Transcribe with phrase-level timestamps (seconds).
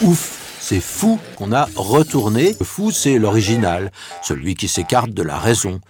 [0.00, 2.54] Ouf, c'est fou qu'on a retourné.
[2.60, 3.90] Le fou, c'est l'original,
[4.22, 5.80] celui qui s'écarte de la raison.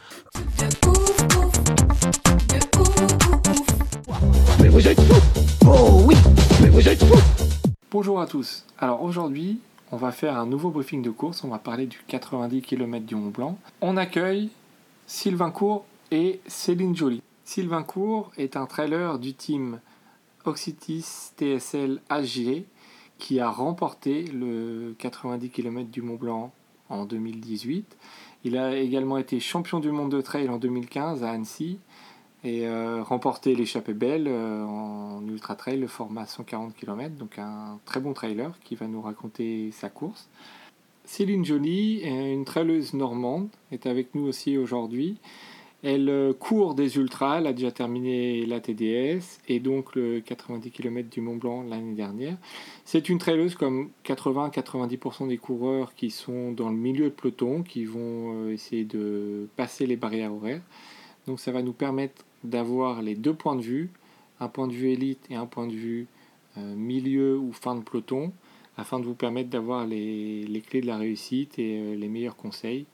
[4.62, 6.16] Mais vous êtes fous Oh oui
[6.62, 7.20] Mais vous êtes fous
[7.90, 8.64] Bonjour à tous.
[8.78, 9.60] Alors aujourd'hui,
[9.92, 11.44] on va faire un nouveau briefing de course.
[11.44, 13.58] On va parler du 90 km du Mont Blanc.
[13.82, 14.48] On accueille
[15.06, 17.20] Sylvain Cour et Céline Joly.
[17.44, 19.80] Sylvain Cour est un trailer du team
[20.46, 22.64] Oxitis TSL HG
[23.18, 26.52] qui a remporté le 90 km du Mont Blanc
[26.88, 27.96] en 2018.
[28.44, 31.78] Il a également été champion du monde de trail en 2015 à Annecy
[32.44, 37.80] et euh, remporté l'échappée belle euh, en ultra trail, le format 140 km, donc un
[37.84, 40.28] très bon trailer qui va nous raconter sa course.
[41.04, 45.16] Céline Joly, euh, une traileuse normande, est avec nous aussi aujourd'hui.
[45.84, 51.08] Elle court des ultras, elle a déjà terminé la TDS et donc le 90 km
[51.08, 52.36] du Mont Blanc l'année dernière.
[52.84, 57.84] C'est une traileuse comme 80-90% des coureurs qui sont dans le milieu de peloton, qui
[57.84, 60.62] vont euh, essayer de passer les barrières horaires.
[61.28, 63.90] Donc ça va nous permettre d'avoir les deux points de vue,
[64.40, 66.08] un point de vue élite et un point de vue
[66.56, 68.32] euh, milieu ou fin de peloton,
[68.76, 72.36] afin de vous permettre d'avoir les, les clés de la réussite et euh, les meilleurs
[72.36, 72.86] conseils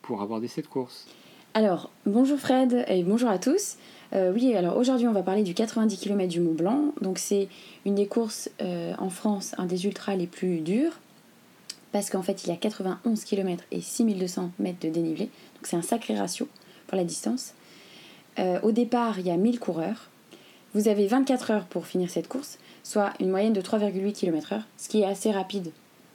[0.00, 1.06] pour aborder cette course.
[1.52, 3.74] Alors, bonjour Fred et bonjour à tous.
[4.12, 6.94] Euh, oui, alors aujourd'hui on va parler du 90 km du Mont Blanc.
[7.00, 7.48] Donc c'est
[7.84, 10.92] une des courses euh, en France, un des ultras les plus durs.
[11.90, 15.24] Parce qu'en fait il y a 91 km et 6200 mètres de dénivelé.
[15.24, 16.46] Donc c'est un sacré ratio
[16.86, 17.54] pour la distance.
[18.38, 20.08] Euh, au départ il y a 1000 coureurs.
[20.74, 24.88] Vous avez 24 heures pour finir cette course, soit une moyenne de 3,8 km/h, ce
[24.88, 25.72] qui est assez rapide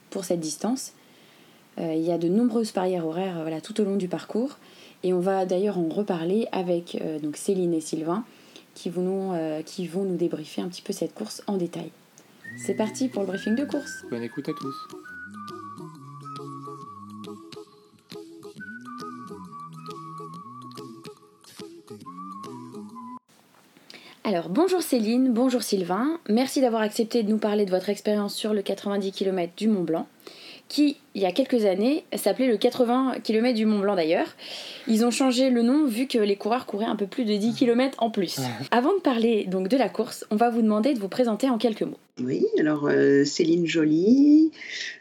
[0.08, 0.92] pour cette distance.
[1.78, 4.56] Il y a de nombreuses barrières horaires tout au long du parcours.
[5.02, 8.24] Et on va d'ailleurs en reparler avec euh, donc Céline et Sylvain
[8.74, 11.90] qui vont, nous, euh, qui vont nous débriefer un petit peu cette course en détail.
[12.58, 14.04] C'est parti pour le briefing de course.
[14.10, 14.74] Bonne écoute à tous.
[24.24, 26.18] Alors bonjour Céline, bonjour Sylvain.
[26.28, 29.84] Merci d'avoir accepté de nous parler de votre expérience sur le 90 km du Mont
[29.84, 30.08] Blanc,
[30.68, 34.26] qui il y a quelques années s'appelait le 80 km du Mont Blanc d'ailleurs.
[34.86, 37.54] Ils ont changé le nom vu que les coureurs couraient un peu plus de 10
[37.54, 38.38] km en plus.
[38.70, 41.56] Avant de parler donc de la course, on va vous demander de vous présenter en
[41.56, 41.98] quelques mots.
[42.22, 44.50] Oui, alors euh, Céline Joly,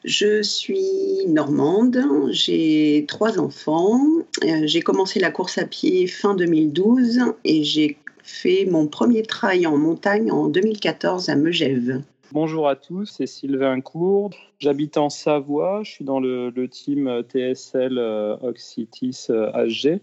[0.03, 2.01] je suis normande,
[2.31, 4.01] j'ai trois enfants,
[4.43, 9.65] Euh, j'ai commencé la course à pied fin 2012 et j'ai fait mon premier trail
[9.67, 12.01] en montagne en 2014 à Megève.
[12.31, 14.31] Bonjour à tous, c'est Sylvain Cour.
[14.59, 20.01] J'habite en Savoie, je suis dans le, team TSL euh, Oxitis euh, HG.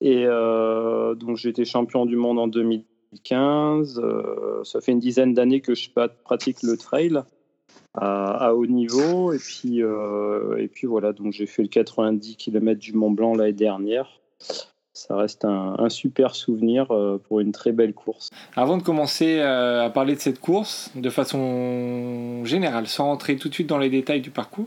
[0.00, 4.00] Et euh, donc j'ai été champion du monde en 2015.
[4.02, 5.90] Euh, ça fait une dizaine d'années que je
[6.24, 7.20] pratique le trail
[7.94, 9.32] à, haut niveau.
[9.32, 13.34] Et puis, euh, et puis voilà, donc j'ai fait le 90 km du Mont Blanc
[13.34, 14.20] l'année dernière.
[15.00, 18.28] Ça reste un, un super souvenir euh, pour une très belle course.
[18.54, 23.48] Avant de commencer euh, à parler de cette course, de façon générale, sans rentrer tout
[23.48, 24.66] de suite dans les détails du parcours,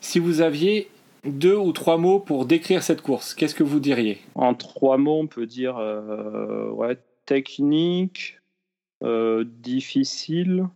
[0.00, 0.88] si vous aviez
[1.24, 4.22] deux ou trois mots pour décrire cette course, qu'est-ce que vous diriez?
[4.34, 6.96] En trois mots, on peut dire euh, ouais,
[7.26, 8.38] technique,
[9.02, 10.66] euh, difficile,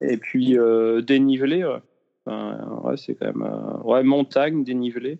[0.00, 1.62] et puis euh, dénivelé.
[1.62, 1.82] Ouais.
[2.24, 5.18] Enfin, ouais, c'est quand même ouais, montagne, dénivelé.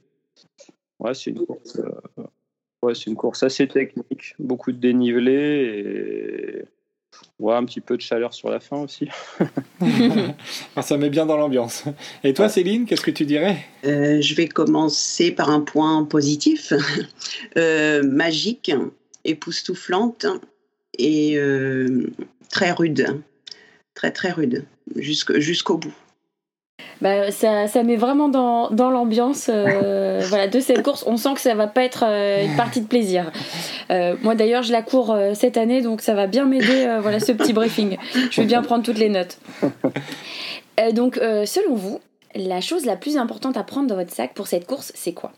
[1.01, 1.83] Ouais, c'est une course.
[2.85, 6.65] Ouais, c'est une course assez technique, beaucoup de dénivelé et
[7.39, 9.09] ouais, un petit peu de chaleur sur la fin aussi.
[10.77, 11.85] Ah, Ça met bien dans l'ambiance.
[12.25, 13.59] Et toi, Céline, qu'est-ce que tu dirais?
[13.85, 16.73] Euh, je vais commencer par un point positif,
[17.57, 18.73] Euh, magique,
[19.25, 20.27] époustouflante
[20.99, 22.11] et euh,
[22.51, 23.21] très rude,
[23.95, 24.65] très très rude,
[24.97, 25.95] jusque- jusqu'au bout.
[27.01, 31.05] Bah, ça, ça met vraiment dans, dans l'ambiance euh, voilà, de cette course.
[31.07, 33.31] On sent que ça va pas être euh, une partie de plaisir.
[33.91, 37.01] Euh, moi d'ailleurs, je la cours euh, cette année, donc ça va bien m'aider euh,
[37.01, 37.97] voilà, ce petit briefing.
[38.31, 39.39] Je vais bien prendre toutes les notes.
[40.81, 42.01] Euh, donc, euh, selon vous,
[42.35, 45.31] la chose la plus importante à prendre dans votre sac pour cette course, c'est quoi?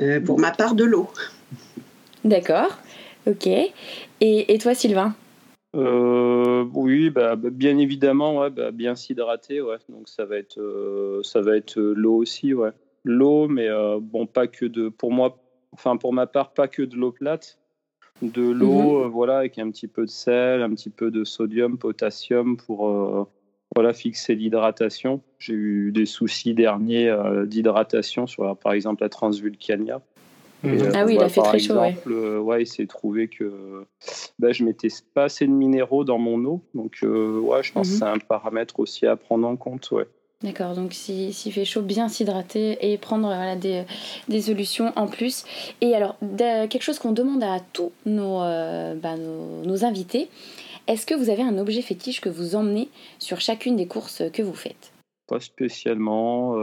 [0.00, 1.08] Euh, pour ma part, de l'eau.
[2.24, 2.78] D'accord,
[3.28, 3.46] ok.
[3.46, 3.72] Et,
[4.20, 5.14] et toi, Sylvain?
[5.74, 9.78] Euh, oui, bah, bah, bien évidemment, ouais, bah, bien s'hydrater, ouais.
[9.88, 12.70] Donc ça va être, euh, ça va être euh, l'eau aussi, ouais.
[13.04, 13.68] L'eau, mais
[14.00, 15.38] bon, pas que de, pour moi,
[15.72, 17.58] enfin pour ma part, pas que de l'eau plate,
[18.22, 19.10] de l'eau, mhm.
[19.10, 23.28] voilà, avec un petit peu de sel, un petit peu de sodium, potassium pour,
[23.74, 25.20] voilà, fixer l'hydratation.
[25.38, 30.00] J'ai eu des soucis derniers d'hydratation sur, par exemple, la Transvulcania.
[30.66, 31.78] Euh, ah oui, il a fait très chaud.
[31.78, 31.96] Ouais.
[32.06, 33.84] Euh, ouais, il s'est trouvé que
[34.38, 36.62] bah, je mettais pas assez de minéraux dans mon eau.
[36.74, 37.98] Donc, euh, ouais, je pense que mhm.
[37.98, 39.90] c'est un paramètre aussi à prendre en compte.
[39.90, 40.06] Ouais.
[40.42, 43.84] D'accord, donc s'il fait chaud, bien s'hydrater et prendre voilà, des,
[44.28, 45.44] des, solutions en plus.
[45.80, 50.28] Et alors, quelque chose qu'on demande à tous nos, bah, nos, nos invités,
[50.86, 54.42] est-ce que vous avez un objet fétiche que vous emmenez sur chacune des courses que
[54.42, 54.92] vous faites?
[55.28, 56.54] Pas spécialement.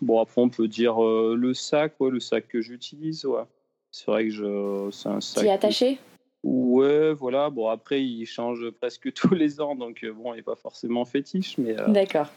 [0.00, 3.24] Bon, après, on peut dire euh, le sac, ouais, le sac que j'utilise.
[3.24, 3.42] Ouais.
[3.90, 5.42] C'est vrai que je, c'est un sac.
[5.42, 5.98] Qui est attaché?
[6.44, 7.50] Ouais, voilà.
[7.50, 11.04] Bon, après, il change presque tous les ans, donc euh, bon, il n'est pas forcément
[11.04, 11.58] fétiche.
[11.58, 11.78] mais.
[11.78, 12.28] Euh, D'accord.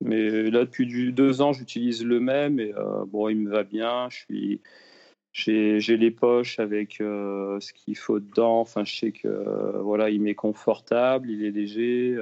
[0.00, 2.74] Mais là, depuis deux ans, j'utilise le même et
[3.06, 4.08] bon, il me va bien.
[4.10, 4.60] Je suis.
[5.32, 8.60] J'ai, j'ai les poches avec ce qu'il faut dedans.
[8.60, 12.18] Enfin, je sais que voilà, il m'est confortable, il est léger.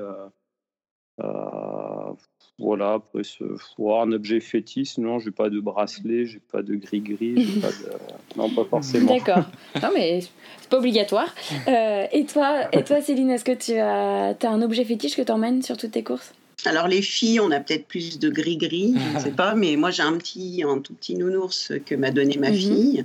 [2.58, 7.60] Voilà, après, ce, un objet fétiche, non, j'ai pas de bracelet, j'ai pas de gris-gris,
[7.60, 7.92] pas de...
[8.36, 9.14] non, pas forcément.
[9.14, 9.44] D'accord.
[9.82, 11.34] Non, mais c'est pas obligatoire.
[11.66, 15.22] Euh, et, toi, et toi, Céline, est-ce que tu as, as un objet fétiche que
[15.22, 16.32] tu emmènes sur toutes tes courses?
[16.64, 19.90] Alors les filles, on a peut-être plus de gris-gris, je ne sais pas, mais moi
[19.90, 22.56] j'ai un petit, un tout petit nounours que m'a donné ma mhm.
[22.56, 23.04] fille,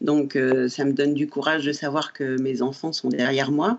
[0.00, 3.78] donc euh, ça me donne du courage de savoir que mes enfants sont derrière moi.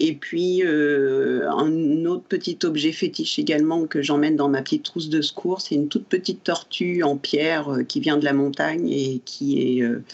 [0.00, 5.08] Et puis, euh, un autre petit objet fétiche également que j'emmène dans ma petite trousse
[5.08, 8.88] de secours, c'est une toute petite tortue en pierre euh, qui vient de la montagne
[8.88, 10.04] et qui est, euh,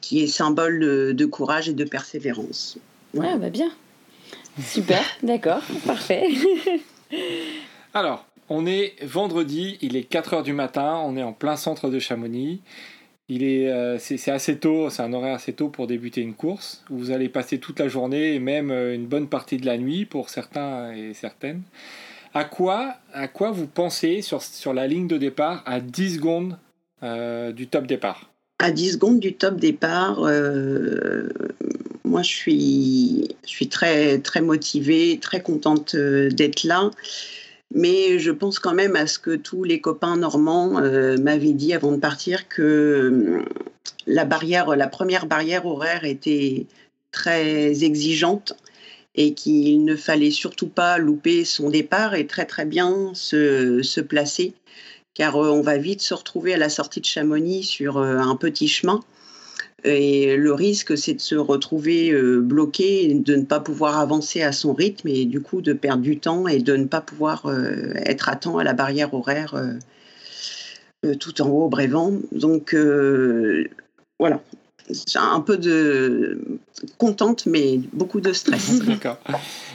[0.00, 2.78] qui est symbole de, courage et de persévérance.
[3.14, 3.70] Ouais, ah, bah bien.
[4.62, 6.28] Super, d'accord, parfait.
[7.94, 11.90] Alors, on est vendredi, il est 4 heures du matin, on est en plein centre
[11.90, 12.60] de Chamonix.
[13.28, 16.84] Il est, euh, c'est, assez tôt, c'est un horaire assez tôt pour débuter une course.
[16.90, 20.04] Vous allez passer toute la journée et même euh, une bonne partie de la nuit
[20.04, 21.62] pour certains et certaines.
[22.34, 26.56] À quoi, à quoi vous pensez sur, sur la ligne de départ à 10 secondes
[27.02, 28.30] euh, du top départ?
[28.60, 30.20] À 10 secondes du top départ,
[32.04, 36.90] moi je suis, je suis très, très motivée, très contente d'être là.
[37.74, 41.72] Mais je pense quand même à ce que tous les copains normands euh, m'avaient dit
[41.74, 43.44] avant de partir que euh,
[44.06, 46.66] la barrière, la première barrière horaire était
[47.10, 48.54] très exigeante
[49.14, 54.00] et qu'il ne fallait surtout pas louper son départ et très très bien se, se
[54.00, 54.54] placer
[55.14, 58.68] car euh, on va vite se retrouver à la sortie de Chamonix sur un petit
[58.68, 59.00] chemin
[59.86, 64.52] et le risque, c'est de se retrouver euh, bloqué, de ne pas pouvoir avancer à
[64.52, 67.92] son rythme et du coup de perdre du temps et de ne pas pouvoir euh,
[67.94, 69.54] être à temps à la barrière horaire
[71.04, 72.14] euh, tout en haut au Brévent.
[72.32, 72.74] Donc
[74.18, 74.42] voilà,
[75.16, 76.38] un peu de
[76.98, 78.78] contente, mais beaucoup de stress.
[78.86, 79.18] D'accord.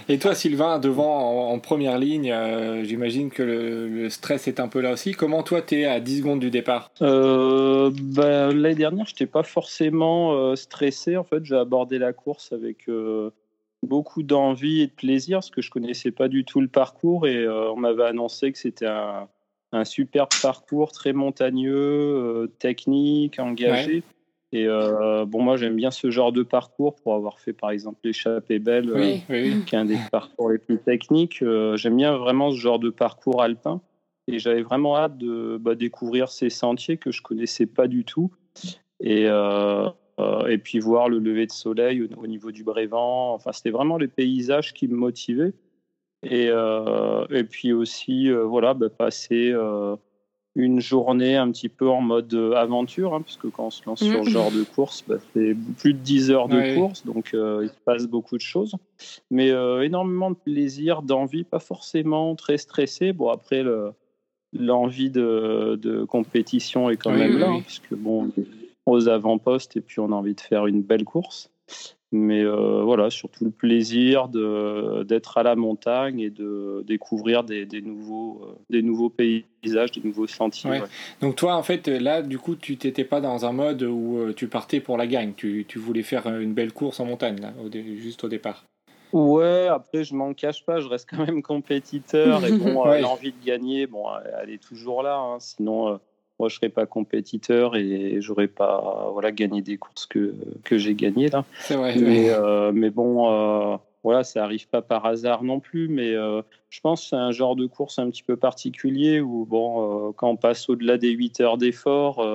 [0.10, 4.82] Et toi, Sylvain, devant en, première ligne, euh, j'imagine que le, stress est un peu
[4.82, 5.14] là aussi.
[5.14, 6.92] Comment toi, tu es à 10 secondes du départ?
[7.02, 11.18] Euh, bah, L'année dernière, je n'étais pas forcément euh, stressé.
[11.18, 12.90] En fait, j'ai abordé la course avec
[13.84, 17.48] beaucoup d'envie et de plaisir parce que je connaissais pas du tout le parcours et
[17.48, 19.28] on m'avait annoncé que c'était un,
[19.72, 24.04] un superbe parcours très montagneux, technique, engagé.
[24.54, 28.00] Et euh, bon, moi, j'aime bien ce genre de parcours pour avoir fait, par exemple,
[28.04, 29.18] l'échappée belle, euh,
[29.66, 31.42] qui est un des parcours les plus techniques.
[31.42, 33.82] Euh, j'aime bien vraiment ce genre de parcours alpin.
[34.28, 38.32] Et j'avais vraiment hâte de bah, découvrir ces sentiers que je connaissais pas du tout.
[39.00, 43.34] Et, et puis voir le lever de soleil au, niveau du Brévent.
[43.34, 45.54] Enfin, c'était vraiment les paysages qui me motivaient.
[46.24, 49.54] Et, et puis aussi, voilà, bah, passer
[50.56, 54.04] une journée un petit peu en mode euh, aventure, hein, puisque quand on se lance
[54.04, 54.34] sur ce mm.
[54.34, 57.80] genre de course, bah, c'est plus de 10 heures de course, donc euh, il se
[57.86, 58.76] passe beaucoup de choses.
[59.30, 63.14] Mais euh, énormément de plaisir, d'envie, pas forcément très stressé.
[63.14, 63.64] Bon, après,
[64.54, 68.30] l'envie de, de, compétition est quand même là, hein, puisque bon,
[68.86, 71.50] aux avant-postes et puis on a envie de faire une belle course.
[72.14, 77.82] Mais euh, voilà, surtout le plaisir d'être à la montagne et de découvrir des, des
[77.82, 80.82] nouveaux, euh, des nouveaux paysages, des nouveaux sentiers.
[81.22, 84.34] Donc toi, en fait, là, du coup, tu t'étais pas dans un mode où euh,
[84.34, 85.34] tu partais pour la gagne.
[85.38, 88.66] Tu, tu voulais faire une belle course en montagne, là, juste au départ.
[89.14, 92.46] Ouais, après, je m'en cache pas, je reste quand même compétiteur.
[92.46, 94.04] Et bon, l'envie de gagner, bon,
[94.42, 95.18] elle est toujours là.
[95.18, 95.38] Hein.
[95.40, 95.98] sinon
[96.42, 100.34] moi je serais pas compétiteur et j'aurais pas voilà gagné des courses que,
[100.64, 101.46] que j'ai gagnées là.
[101.60, 101.96] C'est vrai.
[102.00, 106.82] Mais, euh, mais bon, euh, voilà, ça arrive pas par hasard non plus, mais je
[106.82, 110.36] pense que c'est un genre de course un petit peu particulier où, bon, quand on
[110.36, 112.26] passe au-delà des 8 heures d'effort,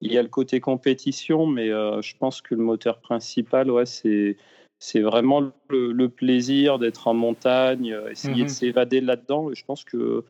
[0.00, 4.38] il y a le côté compétition, mais je pense que le moteur principal, ouais, c'est
[4.78, 8.48] c'est vraiment le, plaisir d'être en montagne, essayer de mhm.
[8.48, 9.50] s'évader là-dedans.
[9.50, 10.24] Et je pense que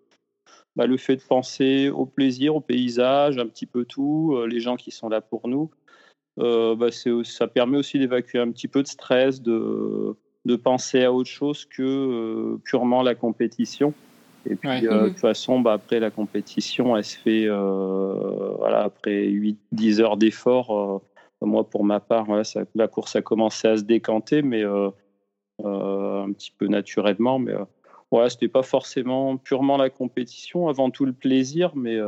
[0.77, 4.77] bah, le fait de penser au plaisir, au paysage, un petit peu tout, les gens
[4.77, 5.71] qui sont là pour nous,
[6.39, 6.89] euh, bah,
[7.25, 11.65] ça permet aussi d'évacuer un petit peu de stress, de, de penser à autre chose
[11.65, 13.93] que euh, purement la compétition.
[14.47, 19.27] Et puis, euh, de toute façon, bah, après la compétition, elle se fait voilà, après
[19.27, 21.03] 8-10 heures d'effort.
[21.43, 22.27] moi, pour ma part,
[22.75, 27.39] la course a commencé à se décanter, mais un petit peu naturellement.
[27.39, 27.53] Mais
[28.11, 31.99] voilà, c'était pas forcément purement la compétition, avant tout le plaisir, mais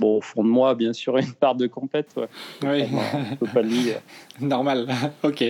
[0.00, 2.14] Bon, au fond de moi, bien sûr, une part de compète.
[2.62, 2.84] Oui.
[3.38, 3.70] peut pas le
[4.40, 4.88] Normal.
[5.22, 5.44] ok.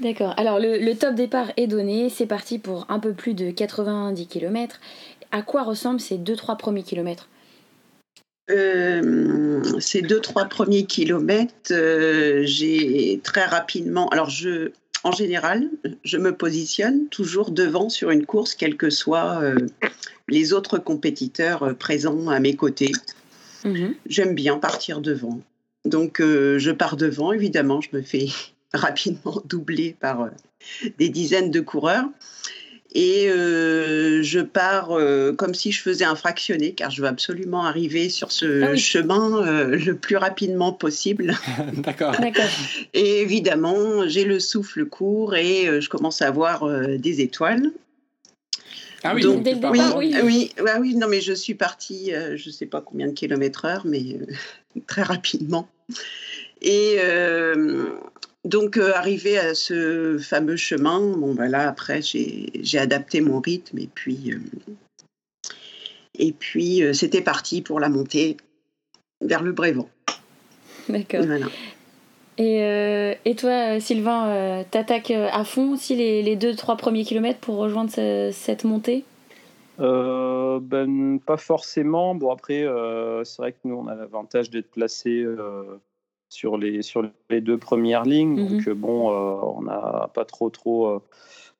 [0.00, 0.34] D'accord.
[0.36, 2.10] Alors, le, top départ est donné.
[2.10, 4.80] C'est parti pour un peu plus de 90 km.
[5.32, 7.28] À quoi ressemblent ces 2-3 premiers kilomètres?
[8.50, 14.10] Euh, ces deux trois premiers kilomètres, euh, j'ai très rapidement.
[14.10, 14.72] Alors je,
[15.04, 15.68] en général,
[16.02, 19.56] je me positionne toujours devant sur une course, quels que soient euh,
[20.28, 22.92] les autres compétiteurs euh, présents à mes côtés.
[23.64, 23.94] Mhm.
[24.06, 25.40] J'aime bien partir devant.
[25.84, 28.28] Donc, euh, je pars devant, évidemment, je me fais
[28.72, 30.30] rapidement doubler par
[30.98, 32.08] des dizaines de coureurs
[32.94, 37.64] et euh, je pars euh, comme si je faisais un fractionné car je veux absolument
[37.64, 41.34] arriver sur ce ah chemin euh, le plus rapidement possible.
[41.78, 42.14] D'accord.
[42.94, 47.72] Et évidemment, j'ai le souffle court et je commence à voir des étoiles.
[49.02, 52.52] Ah oui, donc, oui, oui, oui, ah oui, non mais je suis partie, je ne
[52.52, 54.18] sais pas combien de kilomètres heure, mais
[54.86, 55.68] très rapidement.
[56.62, 56.96] Et
[58.44, 63.78] donc, euh, arrivé à ce fameux chemin, bon, voilà, ben après, j'ai adapté mon rythme
[63.78, 64.40] et puis, euh,
[66.18, 68.36] et puis euh, c'était parti pour la montée
[69.22, 69.88] vers le Brévent.
[70.90, 71.24] D'accord.
[72.36, 77.56] Et, et, toi, Sylvain, t'attaques à fond aussi les, les deux, trois premiers kilomètres pour
[77.56, 77.90] rejoindre
[78.32, 79.04] cette montée?
[79.78, 82.16] Ben, Pas forcément.
[82.16, 82.66] Bon, après,
[83.24, 85.24] c'est vrai que nous, on a l'avantage d'être placés
[86.34, 88.40] sur les, sur les deux premières lignes.
[88.40, 88.48] Mhm.
[88.48, 90.98] Donc, bon, euh, on n'a pas trop, trop euh,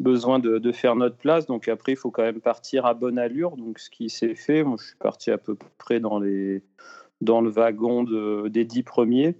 [0.00, 1.46] besoin de, de, faire notre place.
[1.46, 3.56] Donc, après, il faut quand même partir à bonne allure.
[3.56, 6.62] Donc, ce qui s'est fait, moi, je suis parti à peu près dans les
[7.20, 9.36] dans le wagon de, des dix premiers.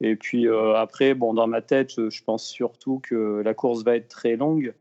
[0.00, 3.96] Et puis euh, après, bon, dans ma tête, je pense surtout que la course va
[3.96, 4.72] être très longue.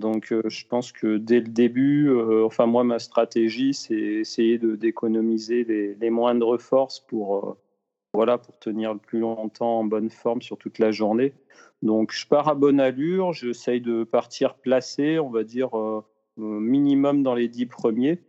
[0.00, 5.94] Donc je pense que dès le début, enfin moi, ma stratégie, c'est essayer d'économiser les,
[5.94, 7.56] les, moindres forces pour,
[8.14, 11.32] voilà, pour tenir le plus longtemps en bonne forme sur toute la journée.
[11.82, 16.04] Donc, je pars à bonne allure, j'essaye de partir placé, on va dire euh,
[16.38, 18.20] minimum dans les dix premiers.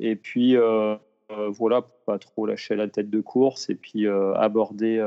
[0.00, 0.96] Et puis, euh,
[1.32, 5.04] euh, voilà, pour pas trop lâcher la tête de course et puis aborder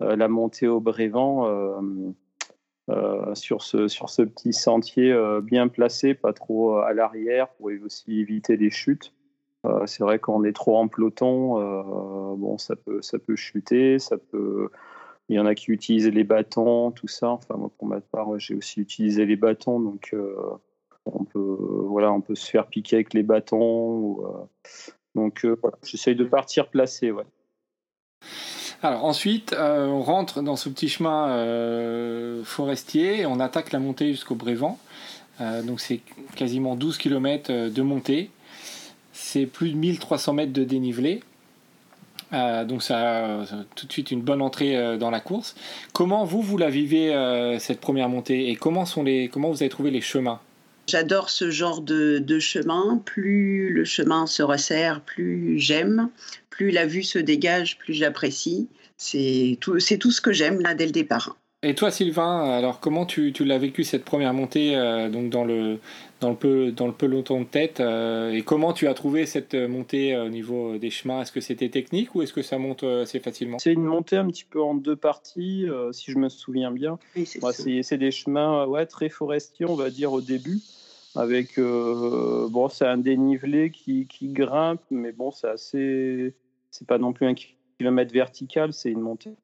[0.00, 1.80] la montée au Brévent
[3.34, 8.58] sur, ce, sur ce petit sentier bien placé, pas trop à l'arrière pour aussi éviter
[8.58, 9.14] les chutes.
[9.66, 13.98] Euh, c'est vrai qu'on est trop en peloton, euh, bon, ça peut, ça peut chuter,
[13.98, 14.70] ça peut.
[15.28, 17.28] Il y en a qui utilisent les bâtons, tout ça.
[17.30, 20.34] Enfin, moi, pour ma part, j'ai aussi utilisé les bâtons, donc euh,
[21.04, 24.48] on peut, voilà, on peut se faire piquer avec les bâtons.
[25.14, 25.46] donc,
[25.82, 27.24] j'essaye de partir placé, ouais.
[28.82, 34.34] Alors ensuite, on rentre dans ce petit chemin forestier et on attaque la montée jusqu'au
[34.34, 34.78] Brévent.
[35.38, 36.00] donc c'est
[36.34, 38.30] quasiment 12 km de montée
[39.20, 41.20] c'est plus de 1300 mètres de dénivelé.
[42.32, 45.54] Euh, donc ça, a tout de suite une bonne entrée euh, dans la course.
[45.92, 49.62] Comment vous, vous la vivez, euh, cette première montée, et comment, sont les, comment vous
[49.62, 50.40] avez trouvé les chemins?
[50.88, 53.00] J'adore ce genre de, de, chemin.
[53.04, 56.08] Plus le chemin se resserre, plus j'aime.
[56.48, 58.68] Plus la vue se dégage, plus j'apprécie.
[58.96, 61.36] C'est tout, tout ce que j'aime là dès le départ.
[61.62, 64.74] Et toi, Sylvain, alors comment tu, tu l'as vécu cette première montée
[65.12, 65.78] donc dans le,
[66.20, 67.80] dans le, dans le peloton de tête.
[67.80, 71.22] Euh, et comment tu as trouvé cette montée euh, au niveau des chemins?
[71.22, 73.58] Est-ce que c'était technique ou est-ce que ça monte euh, assez facilement?
[73.58, 76.98] C'est une montée un petit peu en deux parties, si je me souviens bien.
[77.24, 80.60] c'est des chemins ouais, très forestiers, on va dire, au début.
[81.16, 86.34] Avec, bon, c'est un dénivelé qui, qui, grimpe, mais bon, c'est assez.
[86.70, 87.34] C'est pas non plus un
[87.78, 89.34] kilomètre vertical, c'est une montée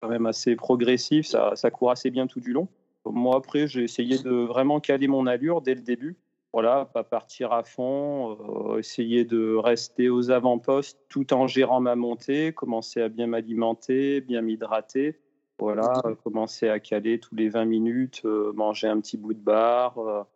[0.00, 2.68] quand même assez progressive, ça, ça court assez bien tout du long.
[3.06, 6.16] Moi, après, j'ai essayé de vraiment caler mon allure dès le début.
[6.52, 8.38] Voilà, pas partir à fond,
[8.72, 14.20] euh, essayer de rester aux avant-postes tout en gérant ma montée, commencer à bien m'alimenter,
[14.20, 15.18] bien m'hydrater.
[15.58, 20.26] voilà, commencer à caler tous les 20 minutes, manger un petit bout de bar,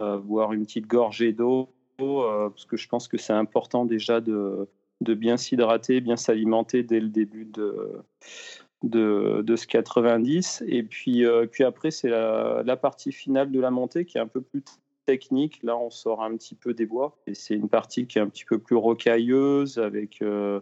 [0.00, 4.66] boire une petite gorgée d'eau, parce que je pense que c'est important déjà de,
[5.02, 8.02] de bien s'hydrater, bien s'alimenter dès le début de,
[8.82, 10.64] de, de, ce 90.
[10.66, 14.26] Et puis, puis après, c'est la, la, partie finale de la montée qui est un
[14.26, 14.62] peu plus
[15.10, 15.60] technique.
[15.62, 17.16] Là, on sort un petit peu des bois.
[17.26, 20.60] Et c'est une partie qui est un petit peu plus rocailleuse, avec, euh,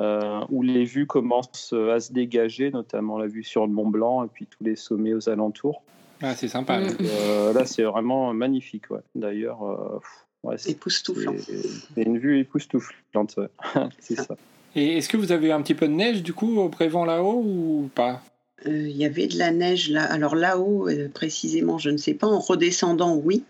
[0.00, 4.24] euh, où les vues commencent à se dégager, notamment la vue sur le Mont Blanc
[4.24, 5.82] et puis tous les sommets aux alentours.
[6.22, 6.80] Ah, c'est sympa.
[6.80, 8.90] Euh, là, c'est vraiment magnifique.
[8.90, 9.00] Ouais.
[9.14, 10.00] D'ailleurs,
[10.42, 11.34] ouais, c'est époustouflant.
[11.38, 13.38] C'est une vue époustouflante.
[13.98, 14.36] c'est ça.
[14.76, 17.42] Et est-ce que vous avez un petit peu de neige du coup au prévent là-haut
[17.42, 18.22] ou pas?
[18.66, 20.04] Il y avait de la neige là.
[20.04, 22.26] Alors là-haut, précisément, je ne sais pas.
[22.26, 23.42] En redescendant, oui.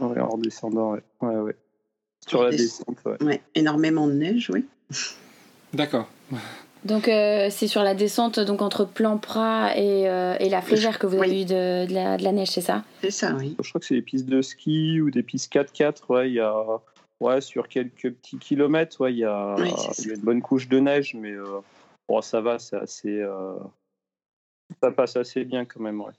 [0.00, 1.02] Ouais, en redescendant, ouais.
[1.20, 1.56] ouais, ouais.
[2.26, 3.22] Sur la descente, ouais.
[3.22, 3.42] ouais.
[3.54, 4.64] Énormément de neige, oui.
[5.74, 6.08] D'accord.
[6.84, 11.06] Donc euh, c'est sur la descente donc entre Plan-Prat et, euh, et, la Flégère que
[11.06, 12.84] vous avez eu de, de, la, de, la, neige, c'est ça?
[13.02, 13.56] C'est ça, oui.
[13.62, 15.96] Je crois que c'est des pistes de ski ou des pistes 4x4.
[16.08, 16.54] Ouais, il y a
[17.20, 20.42] ouais, sur quelques petits kilomètres, ouais, il y a, oui, il y a une bonne
[20.42, 21.60] couche de neige, mais euh,
[22.08, 23.20] bon, ça va, c'est assez.
[23.20, 23.54] Euh,
[24.82, 26.12] ça passe assez bien quand même, ouais.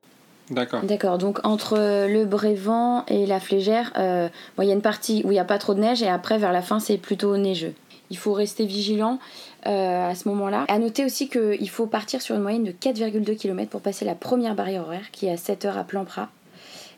[0.50, 0.82] D'accord.
[0.84, 1.18] D'accord.
[1.18, 5.30] Donc entre le Brévent et la Flégère, euh, bon, il y a une partie où
[5.30, 7.74] il n'y a pas trop de neige et après vers la fin c'est plutôt neigeux.
[8.10, 9.20] Il faut rester vigilant
[9.68, 10.66] euh, à ce moment-là.
[10.68, 14.16] À noter aussi qu'il faut partir sur une moyenne de 4,2 km pour passer la
[14.16, 16.30] première barrière horaire qui est à 7h à Plan-Prat.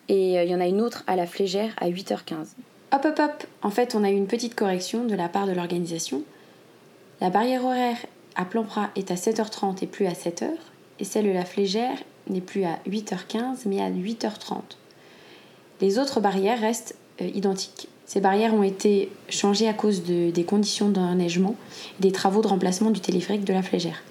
[0.07, 2.55] Et euh, il y en a une autre à la Flégère à 8h15.
[2.93, 5.53] Hop hop hop En fait on a eu une petite correction de la part de
[5.53, 6.23] l'organisation.
[7.21, 7.97] La barrière horaire
[8.35, 10.49] à Plan-Prat est à 7h30 et plus à 7h.
[10.99, 14.61] Et celle de la Flégère n'est plus à 8h15 mais à 8h30.
[15.79, 17.87] Les autres barrières restent euh, identiques.
[18.05, 21.55] Ces barrières ont été changées à cause de, des conditions d'enneigement
[21.97, 24.03] et des travaux de remplacement du téléphérique de la Flégère.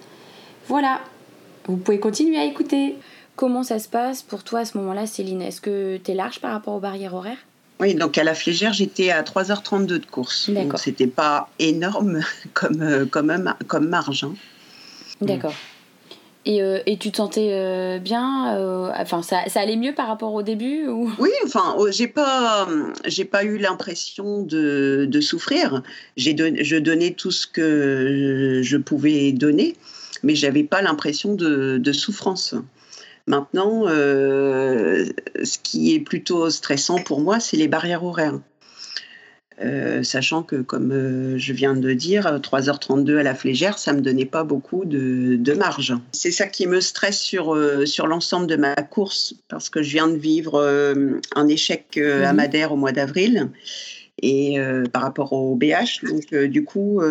[0.67, 1.01] Voilà,
[1.67, 2.95] vous pouvez continuer à écouter.
[3.35, 5.43] Comment ça se passe pour toi à ce moment-là, Céline?
[5.43, 7.45] Est-ce que tu es large par rapport aux barrières horaires?
[7.81, 10.49] Oui, donc à la Flégère, j'étais à 3h32 de course.
[10.49, 12.21] Donc c'était pas énorme
[12.53, 14.23] comme, euh, comme, comme marge.
[14.23, 14.35] Hein.
[15.19, 15.53] D'accord.
[16.45, 20.07] Et, euh, et, tu te sentais euh, bien euh, Enfin, ça, ça, allait mieux par
[20.07, 21.11] rapport au début ou...
[21.19, 22.67] Oui, enfin, oh, j'ai pas,
[23.05, 25.83] j'ai pas eu l'impression de, de, souffrir.
[26.17, 29.75] J'ai don, je donnais tout ce que je pouvais donner,
[30.23, 32.55] mais j'avais pas l'impression de, de, souffrance.
[33.27, 38.39] Maintenant, ce qui est plutôt stressant pour moi, c'est les barrières horaires.
[39.63, 44.01] Euh, sachant que, comme euh, je viens de dire, 3h32 à la flégère, ça me
[44.01, 45.93] donnait pas beaucoup de, de marge.
[46.13, 49.91] C'est ça qui me stresse sur, euh, sur l'ensemble de ma course, parce que je
[49.91, 50.59] viens de vivre
[51.35, 52.35] un échec à mhm.
[52.35, 53.49] Madère au mois d'avril,
[54.21, 54.57] et
[54.91, 56.03] par rapport au BH.
[56.03, 57.01] Donc, du coup,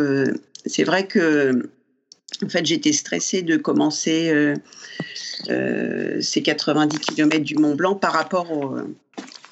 [0.66, 1.70] c'est vrai que
[2.44, 4.54] en fait, j'étais stressée de commencer
[5.46, 8.76] ces 90 km du Mont Blanc par rapport au,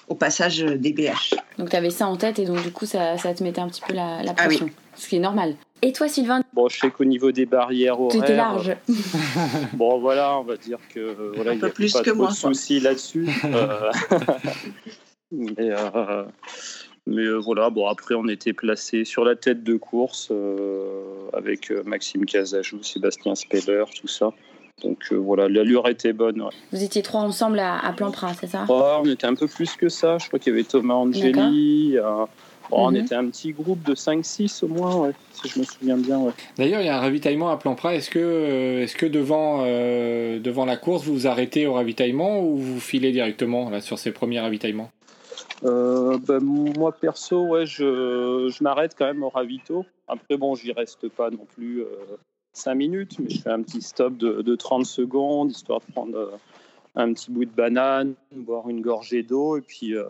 [0.08, 1.34] au passage des BH.
[1.58, 3.68] Donc tu avais ça en tête et donc du coup ça, ça te mettait un
[3.68, 4.92] petit peu la, la pression, ah oui.
[4.96, 5.54] ce qui est normal.
[5.82, 6.42] Et toi Sylvain?
[6.52, 8.18] Bon, je sais qu'au niveau des barrières horaires...
[8.18, 8.76] Tu étais large.
[9.74, 12.30] bon voilà, on va dire que voilà, il n'y a plus pas que trop moi,
[12.30, 13.28] de soucis là-dessus.
[15.58, 16.24] Euh,
[17.08, 20.32] mais, euh, euh, voilà, bon après on était placé sur la tête de course
[21.32, 24.32] avec Maxime Casajou, Sébastien Speller, tout ça.
[24.82, 26.40] Donc euh, voilà, l'allure était bonne.
[26.40, 26.50] Ouais.
[26.72, 28.64] Vous étiez trois ensemble à, à Plan-Prat, c'est ça?
[28.68, 30.18] Oh, On était un peu plus que ça.
[30.18, 31.96] Je crois qu'il y avait Thomas Angeli.
[31.96, 32.26] Euh, bon,
[32.70, 32.96] On mhm.
[32.98, 36.18] était un petit groupe de 5-6 au moins, ouais, si je me souviens bien.
[36.18, 36.32] Ouais.
[36.56, 37.96] D'ailleurs, il y a un ravitaillement à Plan-Prat.
[37.96, 42.40] Est-ce que, euh, est-ce que devant, euh, devant la course, vous vous arrêtez au ravitaillement
[42.40, 44.90] ou vous filez directement là, sur ces premiers ravitaillements?
[45.64, 49.84] Euh, ben, moi perso, ouais, je, je m'arrête quand même au ravito.
[50.06, 51.84] Après, bon, j'y reste pas non plus
[52.58, 56.16] 5 minutes, mais je fais un petit stop de, de 30 secondes, histoire de prendre
[56.16, 56.36] euh,
[56.96, 60.04] un petit bout de banane, boire une gorgée d'eau et puis euh,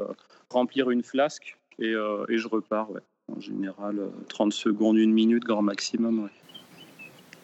[0.51, 2.89] remplir une flasque et, euh, et, je repars.
[3.31, 6.31] En général, 30 secondes, une minute, grand maximum.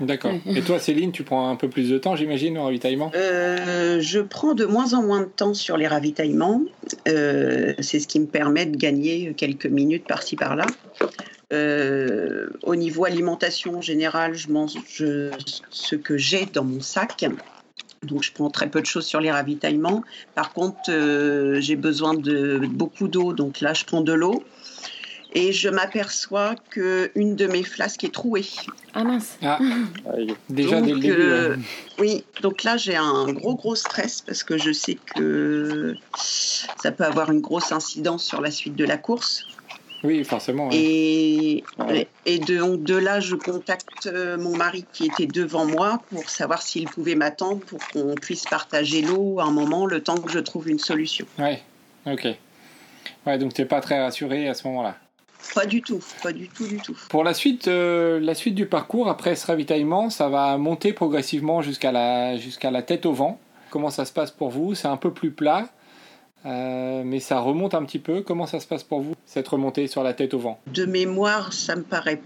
[0.01, 0.33] D'accord.
[0.47, 3.13] Et toi, Céline, tu prends un peu plus de temps, j'imagine, au ravitaillement?
[3.15, 6.63] Euh, Je prends de moins en moins de temps sur les ravitaillements.
[7.07, 10.67] Euh, c'est ce qui me permet de gagner quelques minutes par-ci par-là.
[11.53, 17.25] Euh, au niveau alimentation générale, je mange ce que j'ai dans mon sac.
[18.03, 20.03] Donc, je prends très peu de choses sur les ravitaillements.
[20.35, 20.91] Par contre,
[21.61, 23.33] j'ai besoin de beaucoup d'eau.
[23.33, 24.43] Donc là, je prends de l'eau.
[25.37, 28.47] Et je m'aperçois qu'une de mes flasques est trouée.
[28.95, 29.37] Ah mince.
[29.43, 29.59] Ah,
[30.49, 31.17] déjà donc, dès le début.
[31.21, 31.57] Euh,
[31.99, 37.05] oui, donc là j'ai un gros gros stress parce que je sais que ça peut
[37.05, 39.45] avoir une grosse incidence sur la suite de la course.
[40.05, 40.69] Oui, forcément.
[40.69, 40.77] ouais.
[40.77, 42.07] Et, Ouais.
[42.27, 46.29] et de, donc de là, je contacte euh, mon mari qui était devant moi pour
[46.29, 50.31] savoir s'il pouvait m'attendre pour qu'on puisse partager l'eau à un moment, le temps que
[50.31, 51.25] je trouve une solution.
[51.39, 51.63] Ouais,
[52.07, 52.29] ok.
[53.27, 54.97] Ouais, donc t'es pas très rassuré à ce moment-là.
[55.55, 56.97] Pas du tout, pas du tout, du tout.
[57.09, 61.63] Pour la suite, euh, la suite du parcours, après ce ravitaillement, ça va monter progressivement
[61.63, 63.39] jusqu'à la, jusqu'à la tête au vent.
[63.71, 64.75] Comment ça se passe pour vous?
[64.75, 65.69] C'est un peu plus plat,
[66.47, 68.23] euh, mais ça remonte un petit peu.
[68.23, 70.61] Comment ça se passe pour vous, cette remontée sur la tête au vent?
[70.73, 72.21] De mémoire, ça me paraît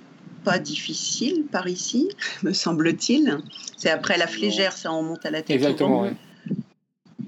[0.45, 2.09] pas difficile par ici,
[2.43, 3.39] me semble-t-il.
[3.77, 5.51] C'est après la flégère, ça on monte à la tête.
[5.51, 6.03] au Exactement, vent.
[6.05, 6.13] ouais.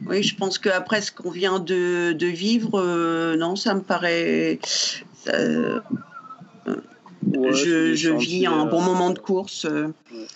[0.06, 4.58] Oui, je pense qu'après ce qu'on vient de, de vivre, euh, non, ça me paraît.
[5.24, 5.82] Ça-
[7.26, 9.66] Ouais, c'est je vis un euh, bon moment de course.
[9.66, 10.26] euh, Ouais.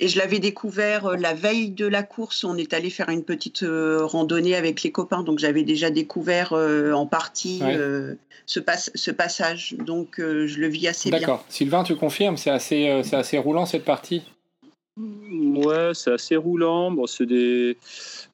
[0.00, 2.44] Et je l'avais découvert euh, la veille de la course.
[2.44, 5.22] On est allé faire une petite euh, randonnée avec les copains.
[5.24, 7.76] Donc j'avais déjà découvert euh, en partie Ouais.
[7.76, 8.14] euh,
[8.46, 9.74] ce, pas- ce passage.
[9.78, 11.18] Donc euh, je le vis assez bien.
[11.20, 11.44] D'accord.
[11.48, 12.36] Sylvain, tu confirmes?
[12.36, 14.22] C'est assez, euh, c'est assez roulant cette partie?
[14.98, 16.90] Ouais, c'est assez roulant.
[16.90, 17.76] Bon, c'est des,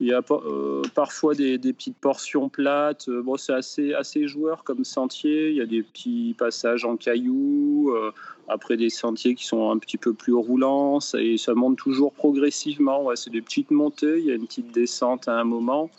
[0.00, 3.08] il y a euh, parfois des, petites portions plates.
[3.08, 5.50] Euh, Bon, c'est assez, assez joueur comme sentier.
[5.50, 7.92] Il y a des petits passages en cailloux.
[7.94, 8.12] euh,
[8.46, 11.00] après des sentiers qui sont un petit peu plus roulants.
[11.00, 13.04] Ça, et ça monte toujours progressivement.
[13.04, 14.18] Ouais, c'est des petites montées.
[14.18, 15.90] Il y a une petite descente à un moment.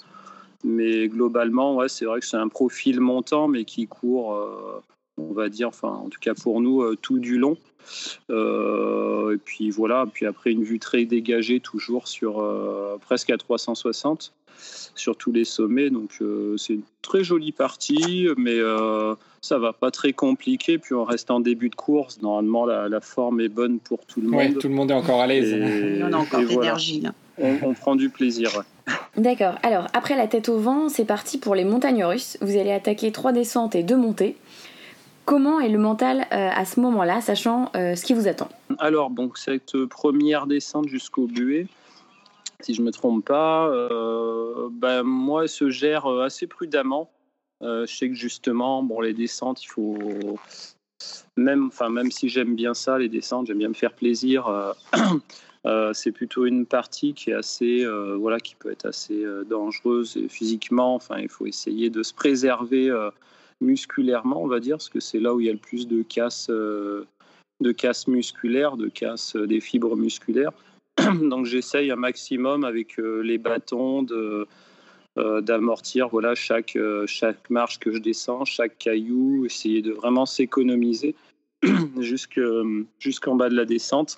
[0.63, 4.39] Mais globalement, ouais, c'est vrai que c'est un profil montant, mais qui court,
[5.17, 7.57] on va dire, enfin, en tout cas pour nous, euh, tout du long.
[8.29, 13.37] Euh, et puis voilà, puis après une vue très dégagée, toujours sur euh, presque à
[13.37, 14.33] 360
[14.95, 15.89] sur tous les sommets.
[15.89, 20.77] Donc euh, c'est une très jolie partie, mais euh, ça va pas très compliqué.
[20.77, 22.21] Puis on reste en début de course.
[22.21, 24.57] Normalement, la, la forme est bonne pour tout le Ouais, monde.
[24.59, 25.51] tout le monde est encore à l'aise.
[25.53, 26.73] Et- On a encore voilà.
[27.01, 27.11] là.
[27.37, 28.49] on, on prend du plaisir.
[28.57, 28.93] ouais.
[29.17, 29.55] D'accord.
[29.63, 32.37] Alors, après la tête au vent, c'est parti pour les montagnes russes.
[32.41, 34.35] Vous allez attaquer trois descentes et deux montées.
[35.25, 38.47] Comment est le mental euh, à ce moment-là, sachant euh, ce qui vous attend?
[38.77, 41.67] Alors, donc, cette première descente jusqu'au buet,
[42.59, 47.09] si je ne me trompe pas, euh, ben, moi, elle se gère assez prudemment.
[47.61, 49.97] Je sais que justement, bon, les descentes, il faut.
[51.35, 54.75] Même, même si j'aime bien ça, les descentes, j'aime bien me faire plaisir.
[55.93, 57.83] c'est plutôt une partie qui est assez,
[58.19, 60.93] voilà, qui peut être assez dangereuse physiquement.
[60.93, 62.91] Enfin, il faut essayer de se préserver
[63.61, 66.01] musculairement, on va dire, parce que c'est là où il y a le plus de
[66.03, 67.05] casse, euh,
[67.61, 70.51] de casse musculaire, de casse euh, des fibres musculaires.
[70.97, 74.47] Donc j'essaye un maximum avec euh, les bâtons de
[75.17, 81.15] euh, d'amortir voilà chaque chaque marche que je descends, chaque caillou, essayer de vraiment s'économiser
[81.99, 82.41] jusque
[82.99, 84.17] jusqu'en bas de la descente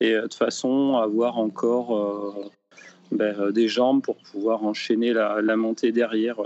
[0.00, 2.50] et de façon à avoir encore
[3.12, 6.40] ben, des jambes pour pouvoir enchaîner la, montée derrière.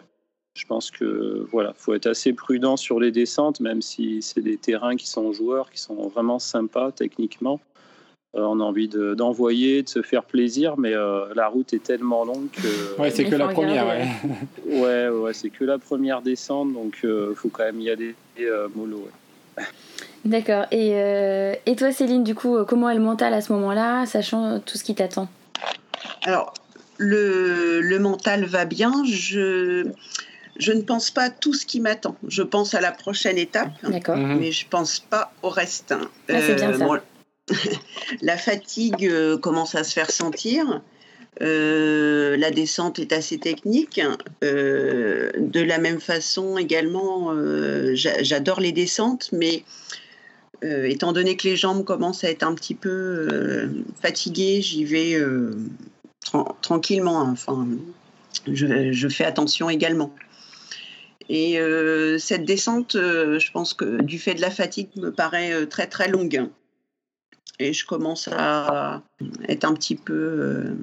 [0.59, 4.57] Je pense que voilà, faut être assez prudent sur les descentes, même si c'est des
[4.57, 7.61] terrains qui sont joueurs, qui sont vraiment sympas techniquement.
[8.35, 11.83] Euh, on a envie de- d'envoyer, de, se faire plaisir, mais euh, la route est
[11.83, 13.87] tellement longue que Ouais, c'est que la première.
[14.67, 15.09] ouais.
[15.09, 18.67] ouais, ouais, c'est que la première descente, donc il faut quand même y aller euh,
[18.75, 19.09] mollo.
[19.59, 19.65] ouais.
[20.25, 20.65] D'accord.
[20.73, 24.07] Et, euh, et toi, Céline, du coup, euh, comment est le mental à ce moment-là,
[24.07, 25.29] sachant tout ce qui t'attend?
[26.23, 26.53] Alors,
[26.99, 28.93] le, le mental va bien.
[29.07, 29.87] Je,
[30.59, 32.17] je ne pense pas à tout ce qui m'attend.
[32.27, 33.71] Je pense à la prochaine étape.
[34.17, 34.39] Mhm.
[34.41, 35.93] mais je pense pas au reste.
[35.93, 36.09] hein.
[36.29, 36.87] Ah, c'est bien ça.
[38.23, 40.83] la fatigue euh, commence à se faire sentir.
[41.41, 44.01] Euh, la descente est assez technique.
[44.45, 49.63] Euh, de la même façon, également, euh, j'a- j'adore les descentes, mais
[50.65, 53.69] euh, étant donné que les jambes commencent à être un petit peu euh,
[54.03, 55.53] fatiguées, j'y vais euh,
[56.27, 57.21] tran- tranquillement.
[57.21, 57.31] hein.
[57.33, 57.69] Enfin,
[58.53, 60.13] je, je fais attention également.
[61.29, 65.53] Et euh, cette descente, euh, je pense que du fait de la fatigue, me paraît
[65.53, 66.49] euh, très très longue.
[67.59, 69.03] Et je commence à
[69.49, 70.77] être un petit peu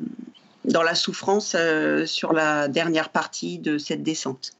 [0.65, 1.55] dans la souffrance
[2.05, 4.51] sur la dernière partie de cette descente.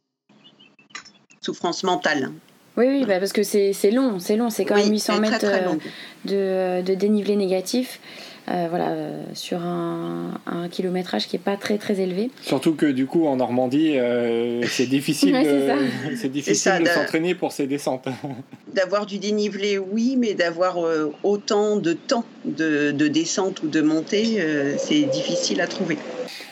[1.42, 2.32] Souffrance mentale.
[2.78, 5.18] Oui, oui, bah, parce que c'est long, c'est long, c'est quand Oui, même 800 elle
[5.18, 8.00] est mètres très, de dénivelé négatif.
[8.48, 12.30] Euh, voilà, euh, sur un, un kilométrage qui est pas très très élevé.
[12.42, 16.78] Surtout que du coup en Normandie, euh, c'est difficile, Ouais, c'est de, c'est difficile ça,
[16.80, 18.08] de de- s'entraîner pour ces descentes.
[18.76, 23.82] D'avoir du dénivelé, oui, mais d'avoir euh, autant de temps de, de descente ou de
[23.82, 25.98] montée, euh, c'est difficile à trouver.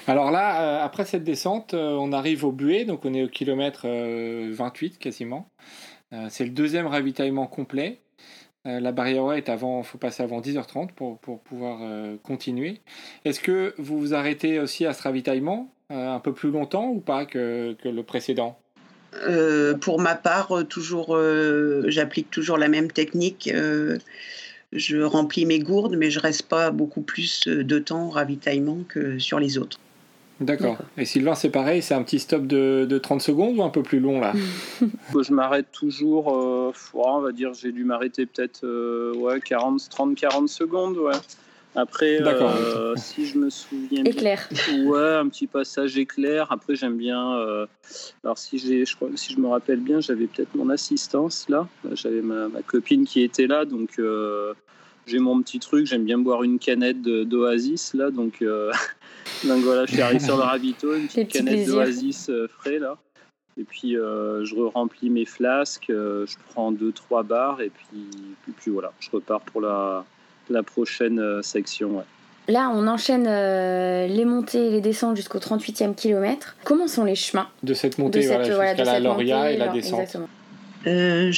[0.08, 3.28] Alors là, euh, après cette descente, euh, on arrive au buet, donc on est au
[3.28, 5.48] kilomètre euh, 28 quasiment.
[6.14, 8.00] Euh, c'est le deuxième ravitaillement complet.
[8.66, 12.80] Euh, la barrière est avant, faut passer avant 10h30 pour, pour pouvoir euh, continuer.
[13.26, 17.00] Est-ce que vous vous arrêtez aussi à ce ravitaillement euh, un peu plus longtemps ou
[17.00, 18.58] pas que, que le précédent?
[19.82, 21.16] Pour ma part, toujours,
[21.86, 23.48] j'applique toujours la même technique.
[24.72, 29.20] je remplis mes gourdes, mais je reste pas beaucoup plus de temps au ravitaillement que
[29.20, 29.80] sur les autres.
[30.44, 30.78] D'accord.
[30.98, 33.84] Et Sylvain, c'est pareil, c'est un petit stop de, de, 30 secondes ou un peu
[33.84, 34.34] plus long là
[34.82, 38.66] Je m'arrête toujours, on va dire, j'ai dû m'arrêter peut-être
[39.16, 40.98] ouais, 40, 30, 40 secondes.
[40.98, 41.14] Ouais.
[41.76, 44.48] Après, euh, si je me souviens éclair.
[44.86, 46.52] ouais, un petit passage éclair.
[46.52, 47.36] Après, j'aime bien.
[47.38, 47.66] Euh,
[48.24, 51.68] alors, si j'ai, je si je me rappelle bien, j'avais peut-être mon assistance là.
[51.94, 54.54] J'avais ma, copine qui était là, donc euh,
[55.06, 55.86] j'ai mon petit truc.
[55.86, 58.44] J'aime bien boire une canette d'Oasis là, donc
[59.44, 62.98] donc voilà, je suis arrivé sur le ravito, une petite canette d'Oasis frais là.
[63.58, 68.10] Et puis je remplis mes flasques, je prends deux trois barres et puis,
[68.48, 70.06] et puis voilà, je repars pour la
[70.50, 72.04] la prochaine euh, section.
[72.48, 76.58] Là, on enchaîne euh, les montées et les descentes jusqu'au 38e kilomètre.
[76.66, 80.18] Comment sont les chemins De cette montée jusqu'à la Loria et la descente
[80.88, 81.32] euh,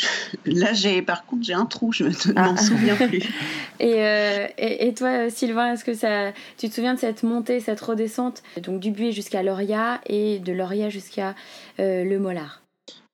[0.45, 2.43] là, j'ai par contre j'ai un trou, je ne ah.
[2.43, 3.23] m'en souviens plus.
[3.79, 8.43] et, et, toi, Sylvain, est-ce que ça, tu te souviens de cette montée, cette redescente,
[8.61, 11.35] donc du Buet jusqu'à Loria et de Loria jusqu'à
[11.77, 12.61] le Mollard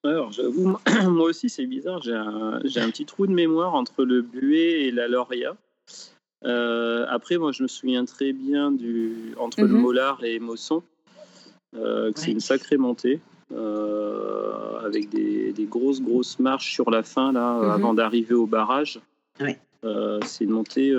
[0.03, 2.01] alors, j'avoue, moi aussi, c'est bizarre.
[2.01, 5.55] J'ai un, un, petit trou de mémoire entre le Buet et la Loria.
[6.43, 9.81] Euh, après, moi, je me souviens très bien du entre le mhm.
[9.81, 10.81] Mollard et Mosson,
[11.75, 13.19] euh, c'est une sacrée montée.
[13.53, 17.69] Euh, avec des, des, grosses grosses marches sur la fin là mhm.
[17.69, 18.99] avant d'arriver au barrage.
[19.39, 20.93] c'est une montée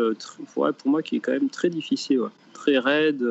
[0.54, 2.20] pour moi qui est quand même très difficile,
[2.52, 3.22] très raide.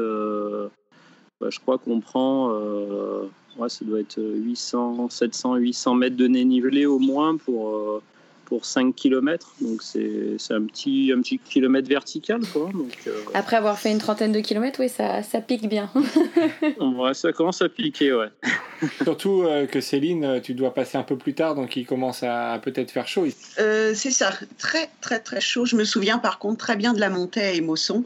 [1.39, 2.51] Bah, je crois qu'on prend,
[3.57, 8.01] ouais, ça doit être 800, 700, 800 mètres de dénivelé au moins pour
[8.51, 9.53] pour 5 km.
[9.61, 12.41] Donc c'est un petit, un petit kilomètre vertical.
[12.51, 12.69] Quoi.
[12.73, 15.89] Donc, euh, Après avoir fait une trentaine de kilomètres, oui, ça, ça pique bien.
[16.81, 18.27] ouais, ça commence à piquer, ouais.
[19.03, 22.23] Surtout euh, que Céline, euh, tu dois passer un peu plus tard, donc il commence
[22.23, 23.25] à peut-être faire chaud.
[23.55, 25.65] c'est ça, très très très chaud.
[25.65, 28.03] Je me souviens par contre très bien de la montée à Émosson.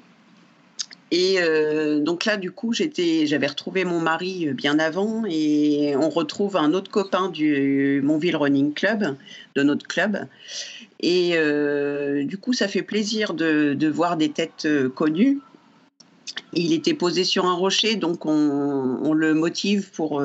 [1.12, 6.10] Et euh, donc là, du coup, j'avais retrouvé mon mari euh, bien avant et on
[6.10, 9.16] retrouve un autre copain du Montville Running Club,
[9.56, 10.26] de notre club.
[11.02, 15.40] Et euh, du coup, ça fait plaisir de, voir des têtes connues.
[16.54, 20.24] Il était posé sur un rocher, donc on, on le motive pour,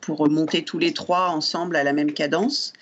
[0.00, 2.72] pour monter tous les trois ensemble à la même cadence.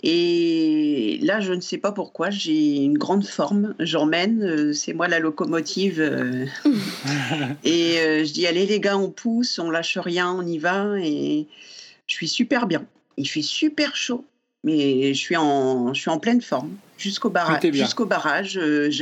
[0.00, 3.74] Et là, je ne sais pas pourquoi, j'ai une grande forme.
[3.80, 6.00] J'emmène, euh, c'est moi la locomotive.
[6.00, 6.46] Euh.
[7.64, 10.98] et euh, je dis allez les gars, on pousse, on lâche rien, on y va.
[11.00, 11.46] Et
[12.06, 12.86] je suis super bien.
[13.16, 14.24] Il fait super chaud,
[14.62, 18.60] mais je suis en, je suis en pleine forme jusqu'au barrage.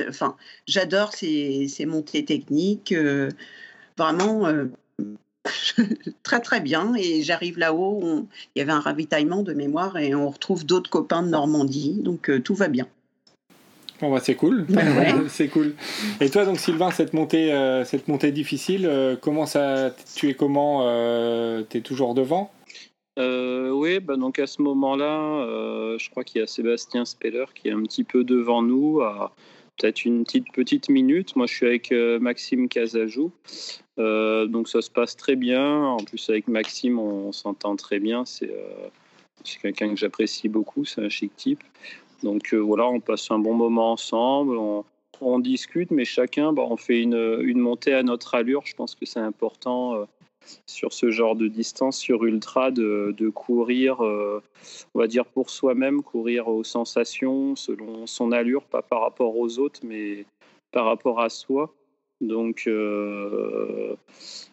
[0.09, 2.94] Enfin, j'adore ces, ces, montées techniques.
[3.98, 4.48] vraiment
[6.22, 6.94] très très bien.
[6.94, 11.22] Et j'arrive là-haut, il y avait un ravitaillement de mémoire et on retrouve d'autres copains
[11.22, 12.87] de Normandie, donc euh, tout va bien.
[14.00, 14.66] Bon bah c'est cool,
[15.28, 15.74] c'est cool.
[16.20, 20.35] Et toi donc Sylvain, cette montée, euh, cette montée difficile, euh, comment ça, tu es
[20.35, 20.82] comment,
[21.70, 22.52] tu es toujours devant?
[23.18, 27.72] Oui, bah donc à ce moment-là, je crois qu'il y a Sébastien Speller qui est
[27.72, 29.35] un petit peu devant nous, à
[29.78, 31.35] peut-être une petite petite minute.
[31.35, 33.32] Moi je suis avec Maxime Casajou.
[33.98, 35.85] Euh, donc ça se passe très bien.
[35.85, 38.24] En plus avec Maxime, on, s'entend très bien.
[38.24, 38.88] C'est euh,
[39.62, 40.85] quelqu'un que j'apprécie beaucoup.
[40.85, 41.62] C'est un chic type.
[42.22, 44.56] Donc euh, voilà, on passe un bon moment ensemble.
[44.59, 44.85] On,
[45.38, 48.66] discute, mais chacun, bah, on fait une, une, montée à notre allure.
[48.66, 50.06] Je pense que c'est important
[50.66, 54.42] sur ce genre de distance, sur ultra, de, de courir, on
[54.98, 59.80] va dire pour soi-même, courir aux sensations, selon son allure, pas par rapport aux autres,
[59.85, 60.26] mais
[60.70, 61.72] par rapport à soi.
[62.20, 63.94] Donc, euh,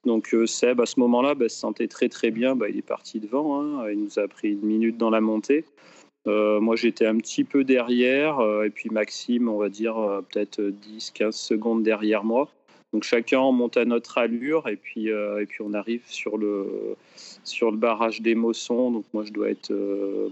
[0.06, 2.56] donc euh, Seb, à ce moment-là, bah, se sentait très très bien.
[2.56, 3.62] Bah, il est parti devant.
[3.62, 3.89] Hein.
[3.91, 5.65] Il nous a pris une minute dans la montée.
[6.28, 8.39] Euh, moi, j'étais un petit peu derrière.
[8.65, 9.95] et puis Maxime, on va dire
[10.30, 12.49] peut-être 10-15 secondes derrière moi.
[12.93, 16.95] Donc chacun on monte à notre allure et puis, et puis on arrive sur le,
[17.43, 18.91] sur le barrage des Mossons.
[18.91, 19.73] Donc moi, je dois être...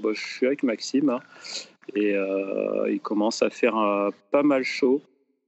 [0.02, 1.10] Bah, je suis avec Maxime.
[1.10, 1.20] Hein.
[1.96, 2.16] et
[2.90, 5.02] il commence à faire pas mal chaud.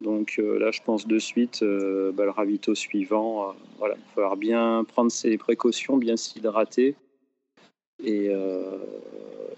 [0.03, 4.01] Donc euh, là, je pense de suite, euh, bah, le ravito suivant, euh, voilà, il
[4.01, 6.95] va falloir bien prendre ses précautions, bien s'hydrater.
[8.03, 8.31] Et,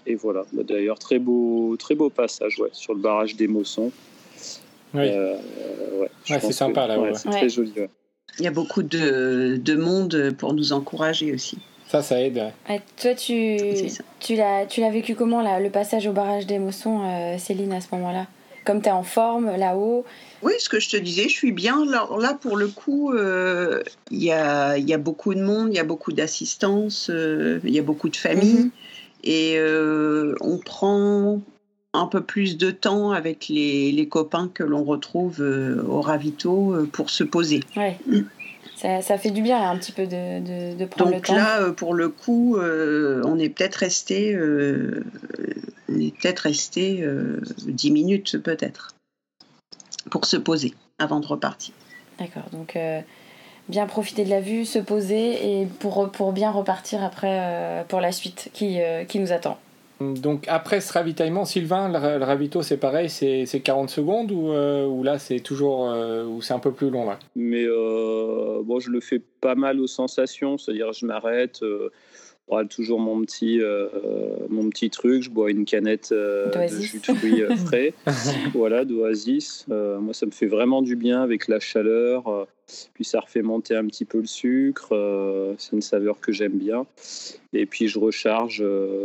[0.06, 0.44] et voilà.
[0.52, 3.90] Bah, d'ailleurs, très beau, très beau passage ouais, sur le barrage des Mossons.
[4.94, 5.10] Oui.
[6.24, 7.14] c'est sympa là.
[7.14, 7.72] C'est très joli.
[8.38, 11.58] Il y a beaucoup de, de, monde pour nous encourager aussi.
[11.88, 12.52] Ça, ça aide.
[13.00, 13.56] toi, tu,
[14.20, 18.26] tu l'as vécu comment là, le passage au barrage des Mossons, Céline, à ce moment-là?
[18.66, 20.04] Comme tu es en forme là-haut.
[20.42, 21.88] Oui, ce que je te disais, je suis bien.
[21.88, 25.76] Alors là, pour le coup, euh, il y, a, y, a, beaucoup de monde, il
[25.76, 28.64] y a beaucoup d'assistance, euh, il y a beaucoup de familles.
[28.64, 28.70] Mhm.
[29.24, 31.40] Et euh, on prend
[31.94, 35.40] un peu plus de temps avec les, les copains que l'on retrouve
[35.88, 37.60] au ravito pour se poser.
[37.76, 37.96] Ouais.
[38.06, 38.20] Mm.
[38.76, 41.32] Ça, ça, fait du bien un petit peu de, de, de prendre le temps.
[41.32, 44.36] Donc là, pour le coup, on est peut-être resté,
[45.88, 47.04] on est peut-être resté
[47.66, 48.96] 10 minutes peut-être
[50.10, 51.74] pour se poser avant de repartir.
[52.18, 53.00] D'accord, donc euh,
[53.68, 58.00] bien profiter de la vue, se poser et pour, pour bien repartir après euh, pour
[58.00, 59.58] la suite qui, euh, qui nous attend.
[59.98, 65.18] Donc après ce ravitaillement, Sylvain, le, ravito c'est pareil, c'est 40 secondes ou, ou là
[65.18, 65.90] c'est toujours
[66.28, 67.18] ou c'est un peu plus long là?
[67.34, 71.62] Mais bon, je le fais pas mal aux sensations, c'est-à-dire je m'arrête,
[72.68, 73.88] toujours mon petit, euh,
[74.48, 75.22] mon petit truc.
[75.22, 77.92] Je bois une canette euh, de jus de fruits euh, frais,
[78.54, 79.66] voilà, d'oasis.
[79.68, 82.46] moi, ça me fait vraiment du bien avec la chaleur.
[82.94, 84.88] puis ça refait monter un petit peu le sucre.
[85.58, 86.86] c'est une saveur que j'aime bien.
[87.52, 88.62] Et puis je recharge,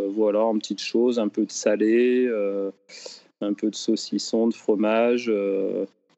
[0.10, 2.30] voilà, en petites choses, un peu de salé,
[3.41, 5.32] un peu de saucisson, de fromage,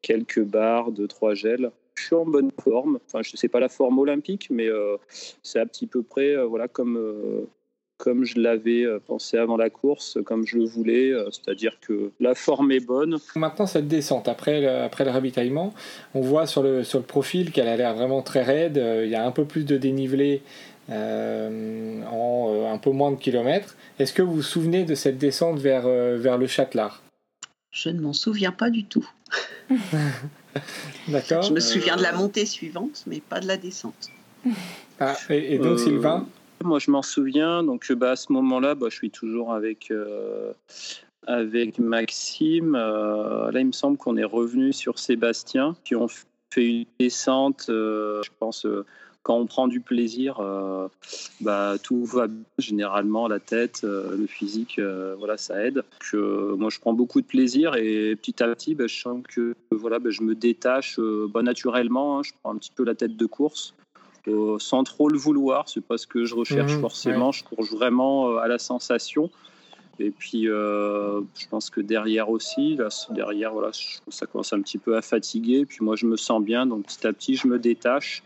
[0.02, 1.72] quelques barres, de trois gels
[2.04, 3.00] je suis en bonne forme.
[3.08, 4.98] Enfin, je sais pas la forme olympique, mais euh,
[5.42, 7.48] c'est à petit peu près euh, voilà, comme, euh,
[7.98, 11.14] comme je l'avais pensé avant la course, comme je le voulais.
[11.32, 13.18] C'est-à-dire que la forme est bonne.
[13.36, 15.74] Maintenant, cette descente, après le, après le ravitaillement,
[16.14, 18.82] on voit sur le, sur le profil qu'elle a l'air vraiment très raide.
[19.04, 20.42] Il y a un peu plus de dénivelé.
[20.90, 23.78] en un peu moins de kilomètres.
[24.00, 27.02] Est-ce que vous vous souvenez de cette descente vers, vers le Châtelard?
[27.72, 29.08] Je ne m'en souviens pas du tout.
[31.08, 31.42] D'accord.
[31.44, 34.10] Je me souviens de la montée suivante, mais pas de la descente.
[35.00, 36.28] Ah, et, donc, euh, Sylvain
[36.64, 37.64] Moi, je m'en souviens.
[37.64, 40.54] Donc, bah, à ce moment-là, bah, je suis toujours avec, euh,
[41.26, 42.76] avec Maxime.
[42.76, 46.08] Euh, là, il me semble qu'on est revenu sur Sébastien, qui ont
[46.54, 48.68] fait une descente, je pense
[49.24, 50.90] quand on prend du plaisir, euh,
[51.40, 52.44] bah, tout va bien.
[52.60, 55.84] Généralement, la tête, euh, le physique, euh, voilà, ça aide.
[56.00, 59.56] Que, moi, je prends beaucoup de plaisir et petit à petit, bah, je sens que
[59.72, 61.00] voilà, bah, je me détache
[61.34, 62.20] bah, naturellement.
[62.20, 62.24] Hein.
[62.24, 63.74] je prends un petit peu la tête de course.
[64.60, 67.32] sans trop le vouloir, c'est pas ce que je recherche mmh, forcément.
[67.32, 69.32] Je cours vraiment à la sensation.
[70.00, 73.72] Et puis, je pense que derrière aussi, là, derrière, voilà,
[74.10, 75.66] ça commence un petit peu à fatiguer.
[75.66, 78.22] Puis moi, je me sens bien, donc petit à petit, je me détache.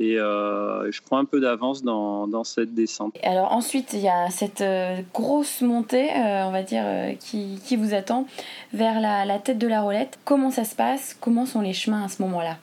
[0.00, 3.14] Et euh, je prends un peu d'avance dans, dans, cette descente.
[3.22, 6.84] Alors ensuite, il y a cette euh, grosse montée, euh, on va dire,
[7.20, 8.26] qui, qui, vous attend
[8.72, 10.18] vers la, la, tête de la roulette.
[10.24, 11.14] Comment ça se passe?
[11.20, 12.56] Comment sont les chemins à ce moment-là?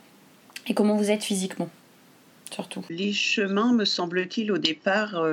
[0.65, 1.69] Et comment vous êtes physiquement
[2.51, 2.83] Surtout?
[2.89, 5.23] Les chemins, me semble-t-il, au départ,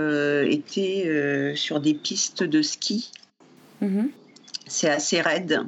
[0.45, 3.13] étaient sur des pistes de ski.
[3.83, 4.11] Mm-hmm.
[4.67, 5.63] C'est assez raide.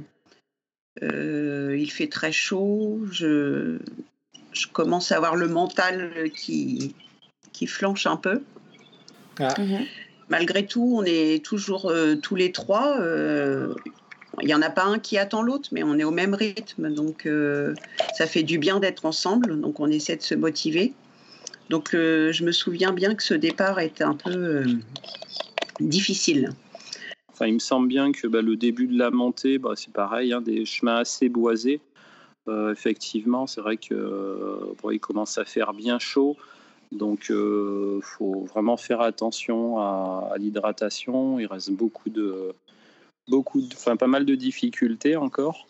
[1.00, 3.00] il fait très chaud.
[3.10, 3.78] Je
[4.56, 6.94] je commence à avoir le mental qui,
[7.52, 8.42] qui flanche un peu.
[9.38, 9.54] Ah.
[9.58, 9.84] Mhm.
[10.28, 12.98] Malgré tout, on est toujours euh, tous les trois.
[13.00, 13.74] Euh,
[14.40, 16.92] il n'y en a pas un qui attend l'autre, mais on est au même rythme.
[16.92, 17.74] Donc, euh,
[18.14, 19.60] ça fait du bien d'être ensemble.
[19.60, 20.92] Donc, on essaie de se motiver.
[21.70, 24.64] Donc, je me souviens bien que ce départ était un peu
[25.80, 26.50] difficile.
[27.32, 30.32] Enfin, il me semble bien que bah, le début de la montée, bah, c'est pareil,
[30.32, 31.80] hein, des chemins assez boisés.
[32.48, 36.36] Euh, effectivement, c'est vrai qu'il euh, commence à faire bien chaud.
[36.92, 41.40] Donc, il euh, faut vraiment faire attention à, l'hydratation.
[41.40, 42.52] Il reste beaucoup de,
[43.28, 45.66] beaucoup, enfin pas mal de difficultés encore.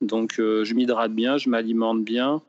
[0.00, 2.42] Donc, je m'hydrate bien, je m'alimente bien.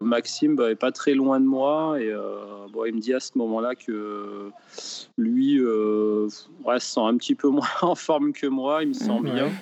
[0.00, 3.76] Maxime n'est bah, pas très loin de moi et il me dit à ce moment-là
[3.76, 4.50] que
[5.16, 8.82] lui se sent un petit peu moins en forme que moi.
[8.82, 9.52] Il me sent bien.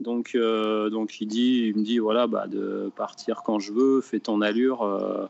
[0.00, 4.00] Donc, euh, donc il, dit, il me dit voilà, bah, de partir quand je veux,
[4.00, 4.82] fais ton allure.
[4.82, 5.26] Euh,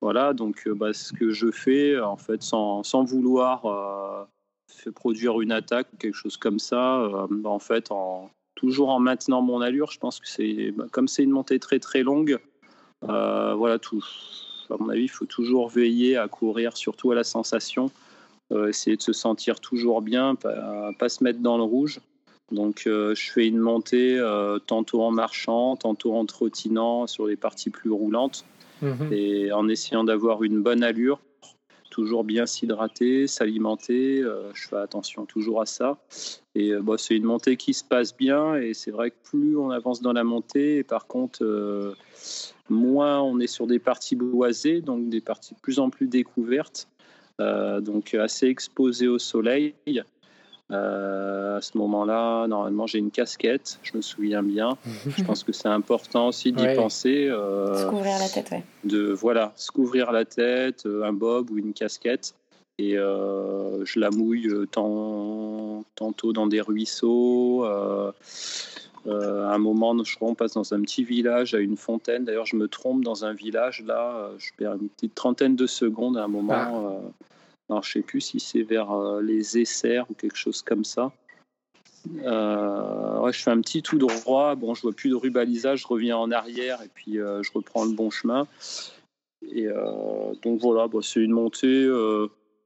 [0.00, 4.28] voilà, donc euh, bah, ce que je fais, en fait, sans, sans vouloir
[4.94, 7.90] produire une attaque ou quelque chose comme ça, bah, en fait,
[8.54, 11.80] toujours en maintenant mon allure, je pense que c'est bah, comme c'est une montée très
[11.80, 12.38] très longue,
[13.02, 13.78] voilà,
[14.70, 17.90] à mon avis, il faut toujours veiller à courir, surtout à la sensation,
[18.68, 22.00] essayer de se sentir toujours bien, pas, pas se mettre dans le rouge.
[22.52, 27.36] Donc euh, je fais une montée euh, tantôt en marchant, tantôt en trottinant sur les
[27.36, 28.44] parties plus roulantes
[28.82, 29.12] mhm.
[29.12, 31.20] et en essayant d'avoir une bonne allure,
[31.90, 34.22] toujours bien s'hydrater, s'alimenter.
[34.22, 35.98] Euh, je fais attention toujours à ça.
[36.54, 39.70] Et bah, c'est une montée qui se passe bien et c'est vrai que plus on
[39.70, 41.94] avance dans la montée, et par contre
[42.70, 46.88] moins on est sur des parties boisées, donc des parties de plus en plus découvertes.
[47.38, 49.74] donc assez exposées au soleil.
[50.70, 54.76] À ce moment-là, normalement, j'ai une casquette, je me souviens bien.
[55.06, 57.28] je pense que c'est important aussi d'y penser.
[57.30, 58.64] se couvrir la tête, ouais.
[58.84, 62.34] De, voilà, se couvrir la tête, un bob ou une casquette.
[62.78, 67.64] Et je la mouille tantôt dans des ruisseaux.
[69.06, 72.24] Euh, à un moment, je crois, on passe dans un petit village à une fontaine.
[72.24, 74.16] D'ailleurs, je me trompe dans un village là.
[74.16, 76.54] Euh, je perds une petite trentaine de secondes à un moment.
[76.54, 77.00] Ah.
[77.70, 81.12] Euh, alors, je sais plus si c'est vers les Essers ou quelque chose comme ça.
[82.06, 84.54] ouais, je fais un petit tout droit.
[84.54, 85.82] Bon, je vois plus de rubalisage.
[85.82, 88.46] Je reviens en arrière et puis je reprends le bon chemin.
[89.42, 89.66] Et
[90.42, 91.88] donc voilà, c'est une montée.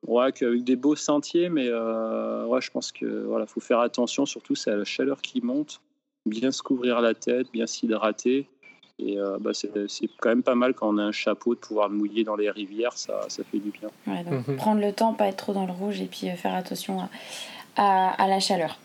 [0.06, 4.26] Ouais, avec des beaux sentiers, mais ouais, je pense que voilà, faut faire attention.
[4.26, 5.80] Surtout, c'est la chaleur qui monte
[6.26, 8.46] bien se couvrir la tête, bien s'hydrater.
[9.02, 9.70] Et euh, bah, c'est
[10.18, 12.50] quand même pas mal quand on a un chapeau de pouvoir le mouiller dans les
[12.50, 13.88] rivières, ça, ça fait du bien.
[14.06, 14.56] Mhm.
[14.56, 17.08] Prendre le temps, pas être trop dans le rouge et puis euh, faire attention
[17.76, 18.78] à, à, la chaleur.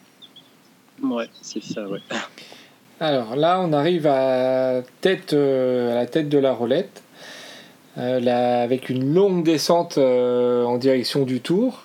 [1.01, 1.99] Ouais, c'est ça, ouais.
[3.01, 7.03] Alors là, on arrive à, tête, euh, à la tête de la roulette,
[7.97, 11.83] là, avec une longue descente en direction du tour.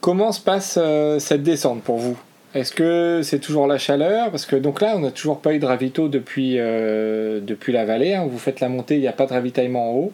[0.00, 0.78] Comment se passe
[1.18, 2.18] cette descente pour vous?
[2.52, 4.30] Est-ce que c'est toujours la chaleur?
[4.30, 7.84] Parce que donc là, on n'a toujours pas eu de ravito depuis, euh, depuis la
[7.84, 8.14] vallée.
[8.14, 8.26] Hein.
[8.26, 10.12] Vous faites la montée, il n'y a pas de ravitaillement en haut.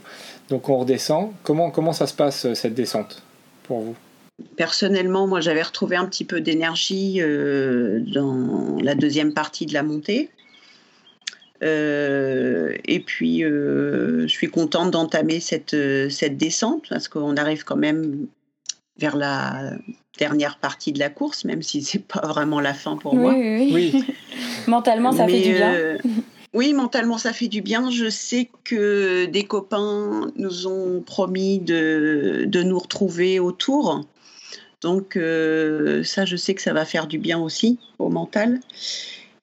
[0.50, 1.32] Donc on redescend.
[1.42, 3.22] Comment, comment ça se passe euh, cette descente
[3.62, 3.96] pour vous?
[4.56, 9.82] Personnellement, moi j'avais retrouvé un petit peu d'énergie euh, dans la deuxième partie de la
[9.82, 10.28] montée.
[11.62, 15.74] et puis, je suis contente d'entamer cette,
[16.10, 18.26] cette descente parce qu'on arrive quand même
[18.98, 19.72] vers la
[20.16, 23.34] dernière partie de la course, même si c'est pas vraiment la fin pour moi.
[23.34, 24.04] Oui, oui.
[24.66, 25.74] mentalement, ça fait du bien.
[25.74, 25.98] Euh,
[26.54, 27.90] oui, mentalement, ça fait du bien.
[27.90, 34.04] Je sais que des copains nous ont promis de, de nous retrouver autour.
[34.82, 38.60] Donc, euh, ça, je sais que ça va faire du bien aussi au mental.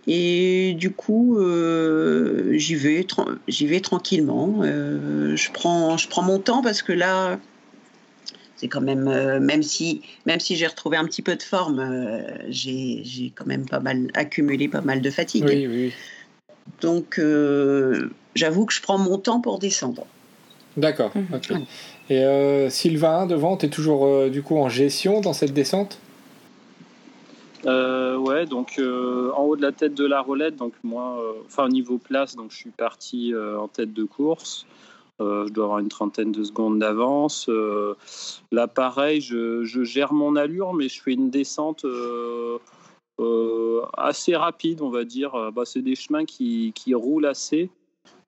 [0.06, 3.08] Et du coup, euh, j'y vais,
[3.48, 4.62] j'y vais tranquillement.
[4.64, 7.40] je, prends, je prends mon temps parce que là,
[8.64, 11.80] c'est quand même, euh, même si, même si j'ai retrouvé un petit peu de forme,
[11.80, 15.44] euh, j'ai quand même pas mal accumulé pas mal de fatigue.
[15.46, 15.94] Oui, oui.
[16.80, 20.06] Donc, euh, j'avoue que je prends mon temps pour descendre.
[20.78, 21.12] D'accord.
[21.14, 21.66] Mhm.
[22.10, 26.00] Et Sylvain, devant, tu es toujours du coup en gestion dans cette descente?
[27.66, 31.98] Ouais, donc en haut de la tête de la roulette, donc moi, enfin au niveau
[31.98, 34.66] place, donc je suis parti en tête de course.
[35.22, 37.48] Euh, je dois avoir une trentaine de secondes d'avance.
[37.50, 37.96] Euh,
[38.52, 42.58] là, pareil, je, gère mon allure, mais je fais une descente euh,
[43.96, 45.52] assez rapide, on va dire.
[45.52, 47.70] Bah, c'est des chemins qui, roulent assez.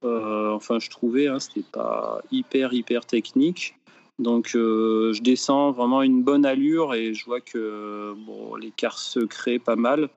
[0.03, 3.75] enfin, je trouvais, hein, c'était pas hyper, hyper technique.
[4.19, 9.59] Donc, je descends vraiment une bonne allure et je vois que bon, l'écart se crée
[9.59, 10.09] pas mal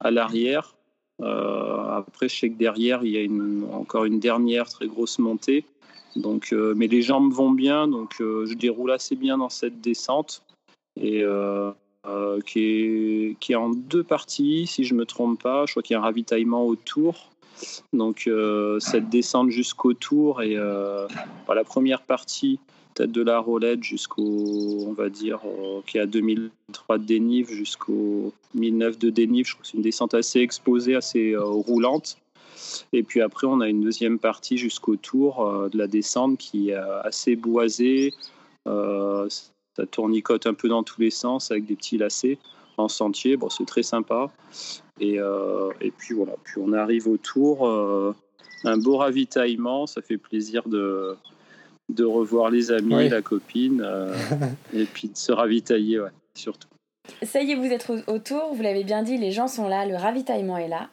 [0.00, 0.76] à l'arrière.
[1.20, 5.66] après, je sais que derrière, il y a encore une dernière très grosse montée.
[6.16, 9.80] Donc, euh, mais les jambes vont bien, donc euh, je déroule assez bien dans cette
[9.80, 10.42] descente
[11.00, 11.72] et euh,
[12.44, 15.64] qui est, en deux parties, si je me trompe pas.
[15.66, 17.30] Je crois qu'il y a un ravitaillement autour.
[17.92, 18.28] Donc
[18.80, 22.58] cette descente jusqu'au tour et la première partie,
[22.94, 25.40] tête de la roulette jusqu'au, on va dire,
[25.86, 29.46] qui est à 2003 de dénive jusqu'au 1009 de dénive.
[29.46, 32.18] Je crois que c'est une descente assez exposée, assez roulante.
[32.92, 36.70] Et puis après, on a une deuxième partie jusqu'au tour euh, de la descente qui
[36.70, 38.12] est euh, assez boisée.
[38.68, 39.28] Euh,
[39.76, 42.38] ça tournicote un peu dans tous les sens avec des petits lacets
[42.76, 43.36] en sentier.
[43.36, 44.30] Bon, c'est très sympa.
[45.00, 45.16] Et,
[45.80, 47.66] et, puis voilà, puis on arrive au tour.
[48.64, 51.16] un beau ravitaillement, ça fait plaisir de,
[51.88, 53.86] de revoir les amis, la copine,
[54.74, 56.68] et puis de se ravitailler, ouais, surtout.
[57.22, 59.86] Ça y est, vous êtes au tour, vous l'avez bien dit, les gens sont là,
[59.86, 60.88] le ravitaillement est là.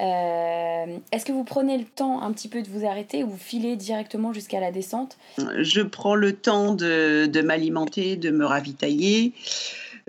[0.00, 3.36] Euh, est-ce que vous prenez le temps un petit peu de vous arrêter ou vous
[3.36, 5.18] filez directement jusqu'à la descente?
[5.58, 9.34] Je prends le temps de, m'alimenter, de me ravitailler,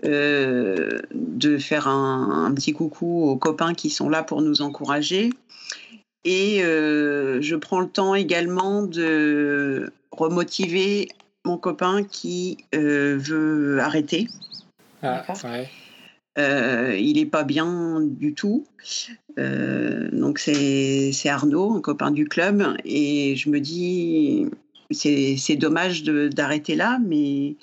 [0.05, 5.29] euh, de faire un, petit coucou aux copains qui sont là pour nous encourager.
[6.23, 11.09] Et euh, je prends le temps également de remotiver
[11.43, 14.27] mon copain qui veut arrêter.
[15.03, 15.25] Ah,
[16.37, 18.65] euh, il n'est pas bien du tout.
[19.39, 24.45] Euh, donc c'est Arnaud, un copain du club, et je me dis
[24.91, 27.55] c'est dommage d'arrêter là, mais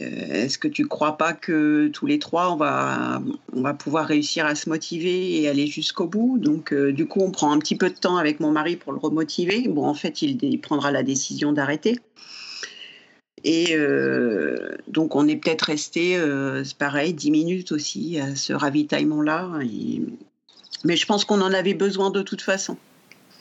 [0.00, 3.74] euh, est-ce que tu ne crois pas que tous les trois on va on va
[3.74, 6.38] pouvoir réussir à se motiver et aller jusqu'au bout?
[6.38, 8.98] Donc du coup on prend un petit peu de temps avec mon mari pour le
[8.98, 9.68] remotiver.
[9.68, 11.98] Bon en fait il, prendra la décision d'arrêter.
[13.44, 18.52] Et euh, donc, on est peut-être resté, euh, c'est pareil, 10 minutes aussi à ce
[18.52, 19.50] ravitaillement-là.
[20.84, 22.76] Mais je pense qu'on en avait besoin de toute façon.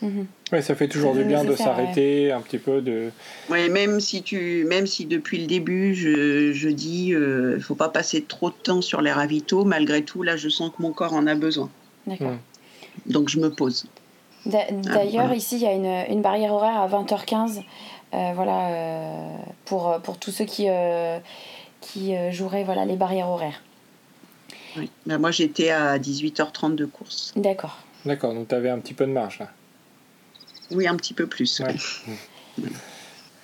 [0.01, 0.25] Mhm.
[0.51, 3.11] Ouais, ça fait toujours du bien de s'arrêter un petit peu, de.
[3.49, 7.89] Ouais, même si tu, même si depuis le début je, je dis, il faut pas
[7.89, 9.63] passer trop de temps sur les ravitaux.
[9.63, 11.69] Malgré tout, là, je sens que mon corps en a besoin.
[12.07, 12.33] D'accord.
[13.05, 13.85] Donc je me pose.
[14.47, 15.35] D'a- D'ailleurs, voilà.
[15.35, 17.61] ici, il y a une, une barrière horaire à 20h15.
[18.13, 21.19] euh, voilà, euh, pour, pour tous ceux qui, euh,
[21.79, 23.61] qui euh, joueraient voilà, les barrières horaires.
[24.77, 24.89] Oui.
[25.05, 27.33] Ben, moi, j'étais à 18h30 de course.
[27.35, 27.77] D'accord.
[28.05, 29.49] D'accord, donc tu avais un petit peu de marge là.
[30.71, 31.59] Oui, un petit peu plus.
[31.59, 31.75] Ouais.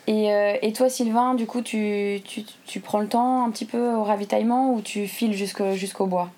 [0.07, 3.65] Et, euh, et toi, Sylvain, du coup, tu, tu, tu prends le temps un petit
[3.65, 6.31] peu au ravitaillement ou tu files jusqu'au jusqu'au bois?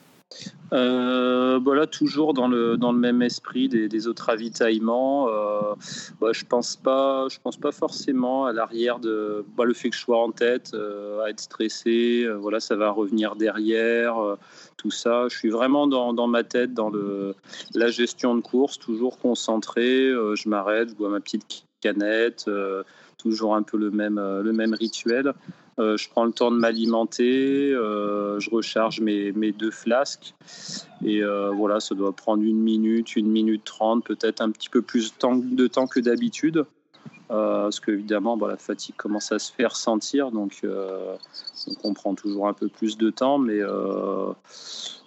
[0.71, 5.27] Euh, bah toujours dans le, dans le même esprit des, autres ravitaillements.
[5.29, 5.73] Euh,
[6.21, 9.95] bah, je pense pas, je pense pas forcément à l'arrière de bah, le fait que
[9.95, 12.27] je sois en tête, euh, à être stressé.
[12.39, 14.17] voilà, ça va revenir derrière,
[14.77, 15.27] tout ça.
[15.29, 17.35] Je suis vraiment dans, dans ma tête, dans le,
[17.73, 20.11] la gestion de course, toujours concentré.
[20.11, 22.49] je m'arrête, je bois ma petite canette.
[23.17, 25.33] toujours un peu le même, le même rituel.
[25.79, 30.35] Euh, je prends le temps de m'alimenter, euh, je recharge mes, deux flasques.
[31.05, 34.81] Et euh, voilà, ça doit prendre une minute, une minute trente, peut-être un petit peu
[34.81, 36.65] plus de temps, que d'habitude.
[37.29, 40.65] Parce qu'évidemment, bah, la fatigue commence à se faire sentir, donc,
[41.83, 43.37] on prend toujours un peu plus de temps.
[43.37, 43.59] Mais,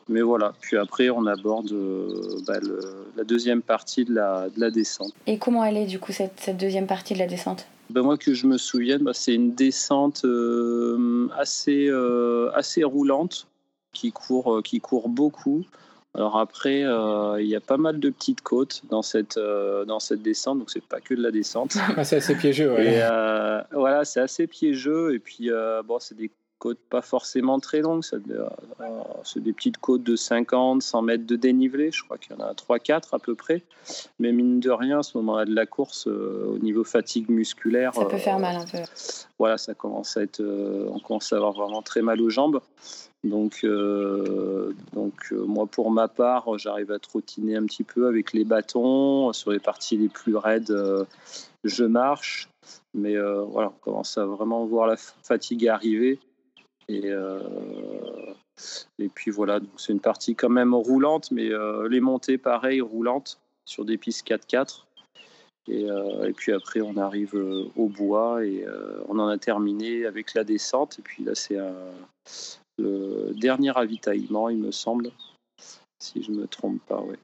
[0.08, 1.74] mais voilà, puis après, on aborde
[2.46, 2.60] bah,
[3.16, 5.12] la deuxième partie de la, de la descente.
[5.26, 7.66] Et comment elle est, du coup, cette deuxième partie de la descente?
[7.90, 13.46] Ben, moi que je me souvienne, bah, c'est une descente euh, assez, euh, assez roulante
[13.92, 15.64] qui court, euh, qui court beaucoup.
[16.14, 20.22] Alors après, euh, il y a pas mal de petites côtes dans cette, dans cette
[20.22, 21.76] descente, donc c'est pas que de la descente.
[21.96, 22.96] Ah, c'est assez piégeux, ouais.
[22.96, 25.14] Et voilà, c'est assez piégeux.
[25.14, 25.50] Et puis,
[25.86, 26.30] bon, c'est des
[26.62, 28.04] côtes pas forcément très longues.
[28.12, 28.48] euh,
[29.24, 31.90] c'est des petites côtes de 50, 100 mètres de dénivelé.
[31.90, 33.64] Je crois qu'il y en a 3-4 à peu près.
[34.20, 37.92] Mais mine de rien, à ce moment-là de la course, euh, au niveau fatigue musculaire,
[37.94, 38.78] Ça peut euh, faire mal un peu.
[39.40, 42.60] voilà, ça commence à être, euh, on commence à avoir vraiment très mal aux jambes.
[43.24, 48.32] Donc, euh, donc euh, moi, pour ma part, j'arrive à trottiner un petit peu avec
[48.32, 49.32] les bâtons.
[49.32, 51.04] Sur les parties les plus raides, euh,
[51.64, 52.48] je marche.
[52.94, 56.20] Mais euh, voilà, on commence à vraiment voir la fatigue arriver.
[56.88, 57.40] Et, euh,
[58.98, 62.80] et puis voilà, donc c'est une partie quand même roulante, mais euh, les montées, pareil,
[62.80, 64.84] roulantes sur des pistes 4x4.
[65.68, 69.38] Et, euh, et puis après, on arrive euh, au bois et euh, on en a
[69.38, 70.98] terminé avec la descente.
[70.98, 71.56] Et puis là, c'est
[72.78, 75.10] le dernier ravitaillement, il me semble,
[76.00, 77.00] si je ne me trompe pas.
[77.00, 77.18] Ouais.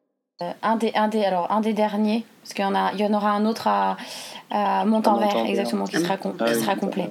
[0.63, 3.05] Un, des, un, des, alors, un des derniers, parce qu'il y en, a, il y
[3.05, 3.97] en aura un autre à,
[4.51, 7.11] à Montanvert, exactement, qui sera, com- Ah qui sera complet.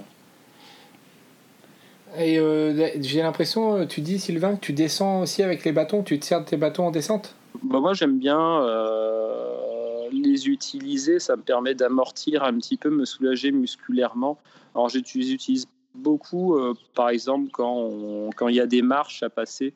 [2.20, 6.03] Et euh, j'ai l'impression, euh, tu dis Sylvain, que tu descends aussi avec les bâtons,
[6.03, 7.36] tu te sers de tes bâtons en descente?
[7.63, 11.20] Bah, moi, j'aime bien euh, les utiliser.
[11.20, 14.38] Ça me permet d'amortir un petit peu, me soulager musculairement.
[14.74, 15.65] Alors, je les utilise
[15.95, 19.74] beaucoup, euh, par exemple, quand il y a des marches à passer,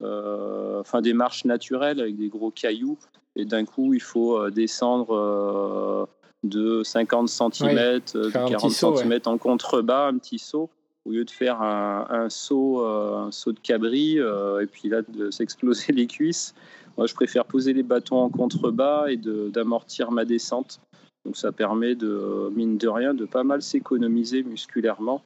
[0.00, 2.98] enfin des marches naturelles avec des gros cailloux,
[3.34, 6.08] et d'un coup, il faut descendre
[6.44, 9.02] de 50 cm, de faire un 40 petit saut, ouais.
[9.02, 10.70] cm en contrebas, un petit saut.
[11.04, 15.92] Au lieu de faire un, saut, euh, de cabri, euh, et puis là de s'exploser
[15.92, 16.54] les cuisses,
[16.96, 20.80] moi, je préfère poser les bâtons en contrebas et d'amortir ma descente.
[21.24, 25.22] Donc ça permet de, mine de rien, de pas mal s'économiser musculairement.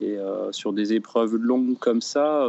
[0.00, 2.46] Et euh, sur des épreuves longues comme ça,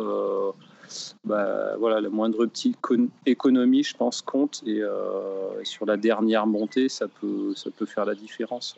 [1.24, 4.62] bah, voilà, la moindre petite con- économie, je pense, compte.
[4.68, 4.84] Et,
[5.64, 7.56] sur la dernière montée, ça peut
[7.88, 8.76] faire la différence.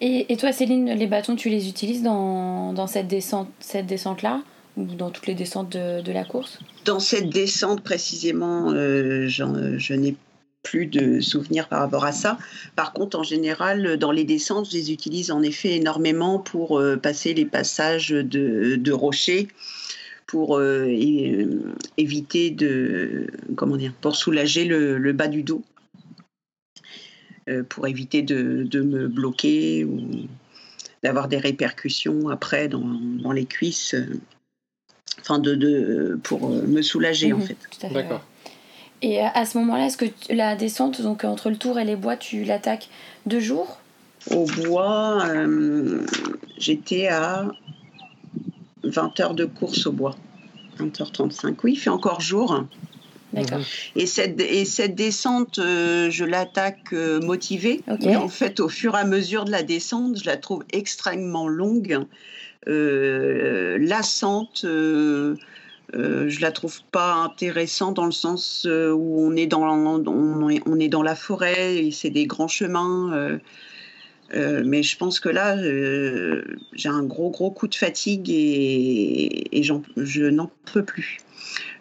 [0.00, 4.42] Et, toi, Céline, les bâtons, tu les utilises dans, dans cette descente, cette descente-là
[4.76, 6.60] ou dans toutes les descentes de, la course?
[6.84, 10.14] Dans cette descente précisément, euh, je n'ai
[10.62, 12.38] plus de souvenirs par rapport à ça.
[12.76, 16.96] Par contre, en général, dans les descentes, je les utilise en effet énormément pour euh,
[16.96, 19.48] passer les passages de, rochers,
[20.28, 20.86] pour euh,
[21.96, 25.64] éviter de, comment dire, pour soulager le, bas du dos,
[27.68, 30.00] pour éviter de, de me bloquer ou
[31.02, 32.82] d'avoir des répercussions après dans,
[33.22, 33.94] dans les cuisses.
[33.94, 34.20] euh,
[35.20, 37.56] Enfin, de, de, pour euh, me soulager en Mhm, fait.
[37.90, 38.22] D'accord.
[38.22, 38.50] ouais.
[39.02, 42.16] Et à ce moment-là, est-ce que la descente, donc entre le tour et les bois,
[42.16, 42.88] tu l'attaques
[43.26, 43.78] deux jours?
[44.30, 46.04] Au bois, euh,
[46.56, 47.48] j'étais à
[48.84, 50.16] 20 heures de course au bois.
[50.78, 52.64] 20h35, oui, il fait encore jour.
[53.94, 57.82] Et cette, et cette descente, euh, je l'attaque euh, motivée.
[57.90, 58.00] Ok.
[58.04, 61.48] Mais en fait, au fur et à mesure de la descente, je la trouve extrêmement
[61.48, 62.06] longue.
[62.66, 64.64] lassante.
[64.64, 70.60] Euh, je la trouve pas intéressante dans le sens où on est dans, on est,
[70.66, 73.38] on est dans la forêt et c'est des grands chemins.
[74.34, 79.58] Euh, mais je pense que là, euh, j'ai un gros, gros coup de fatigue et,
[79.58, 81.18] et je n'en peux plus.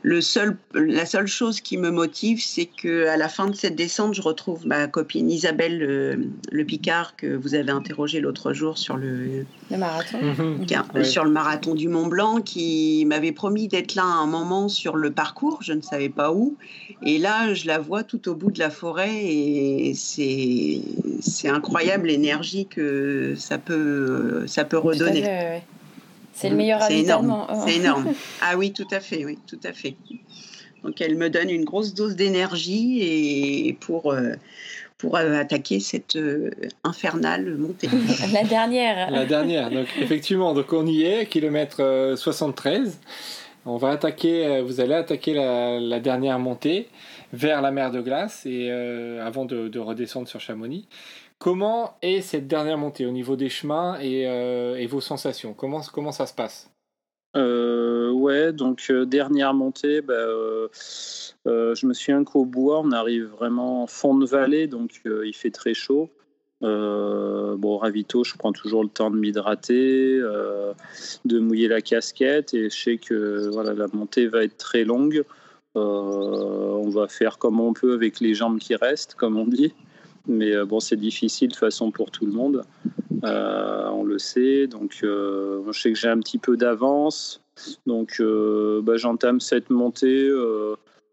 [0.03, 3.76] Le seul, la seule chose qui me motive, c'est que à la fin de cette
[3.76, 5.80] descente, je retrouve ma copine Isabelle
[6.51, 11.03] le, Picard que vous avez interrogé l'autre jour sur le, marathon, mhm.
[11.03, 14.95] sur le marathon du Mont Blanc, qui m'avait promis d'être là à un moment sur
[14.95, 16.55] le parcours, je ne savais pas où,
[17.03, 20.82] et là, je la vois tout au bout de la forêt et c'est
[21.20, 25.61] c'est incroyable l'énergie que ça peut ça peut redonner.
[26.38, 27.48] C'est le meilleur ravitaillement.
[27.66, 28.14] C'est énorme.
[28.42, 29.96] Ah oui, tout à fait, oui, tout à fait.
[30.84, 34.34] Donc elle me donne une grosse dose d'énergie et pour euh,
[35.00, 36.52] pour euh, attaquer cette euh,
[36.84, 37.90] infernale montée.
[38.34, 39.10] La dernière.
[39.10, 39.72] La dernière.
[39.72, 43.00] Donc effectivement, donc on y est, kilomètre 73.
[43.66, 46.88] On va attaquer, vous allez attaquer la, dernière montée
[47.34, 50.88] vers la mer de glace et avant de, de redescendre sur Chamonix.
[51.40, 55.54] Comment est cette dernière montée au niveau des chemins et, euh, vos sensations?
[55.54, 56.72] Comment, ça se passe?
[57.36, 60.16] Euh, Ouais, donc euh, dernière montée, bah,
[61.46, 65.52] je me souviens qu'au bois, on arrive vraiment en fond de vallée, donc il fait
[65.52, 66.10] très chaud.
[66.62, 70.20] bon, ravito, je prends toujours le temps de m'hydrater,
[71.26, 75.24] de mouiller la casquette, et je sais que voilà, la montée va être très longue.
[75.76, 79.74] on va faire comme on peut avec les jambes qui restent, comme on dit.
[80.28, 82.63] Mais euh, bon, c'est difficile de façon pour tout le monde.
[83.23, 84.67] Euh, on le sait.
[84.67, 87.41] Donc, euh, je sais que j'ai un petit peu d'avance.
[87.86, 90.30] Donc, bah, j'entame cette montée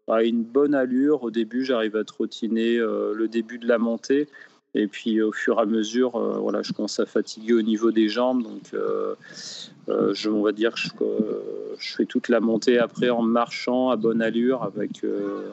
[0.07, 1.23] à une bonne allure.
[1.23, 4.27] Au début, j'arrive à trottiner le début de la montée.
[4.77, 8.09] Et puis au fur et à mesure, voilà, je commence à fatiguer au niveau des
[8.09, 8.43] jambes.
[8.43, 8.75] Donc
[9.87, 10.79] on va dire que
[11.79, 15.03] je, je, fais toute la montée après en marchant à bonne allure, avec,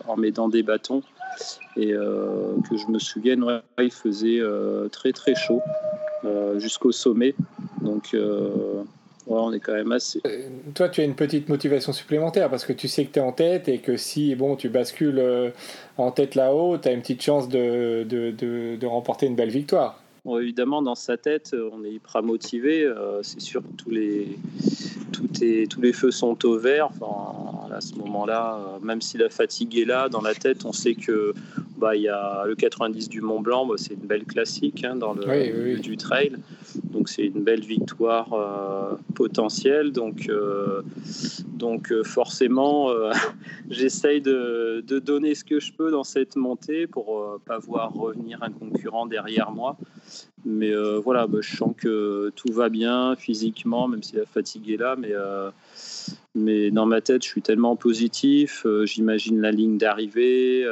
[0.08, 1.02] en mettant des bâtons
[1.76, 3.44] et euh, que je me souvienne,
[3.78, 5.60] il faisait euh, très très chaud
[6.24, 7.34] euh, jusqu'au sommet.
[7.80, 8.14] Donc
[9.26, 10.20] on est quand même assez.
[10.74, 13.32] Toi, tu as une petite motivation supplémentaire parce que tu sais que tu es en
[13.32, 15.22] tête et que si bon, tu bascules
[15.96, 19.50] en tête là-haut, tu as une petite chance de, de, de, de remporter une belle
[19.50, 20.02] victoire.
[20.24, 22.92] Bon, évidemment, dans sa tête, on est hyper motivé.
[23.22, 24.38] c'est sûr que tous les,
[25.12, 26.90] tous les feux sont au vert.
[27.74, 31.32] À ce moment-là, même si la fatigue est là, dans la tête, on sait que
[31.82, 34.94] bah, il y a le 90 du Mont Blanc, bah, c'est une belle classique hein,
[34.94, 36.36] dans le du trail.
[36.84, 39.90] Donc c'est une belle victoire euh, potentielle.
[39.90, 40.82] Donc, euh,
[41.48, 42.90] donc euh, forcément,
[43.68, 48.44] j'essaye de, de, donner ce que je peux dans cette montée pour pas voir revenir
[48.44, 49.76] un concurrent derrière moi.
[50.44, 50.72] Mais
[51.04, 54.94] voilà, bah, je sens que tout va bien physiquement, même si la fatigue est là.
[54.96, 55.14] Mais,
[56.36, 58.64] mais dans ma tête, je suis tellement positif.
[58.84, 60.64] J'imagine la ligne d'arrivée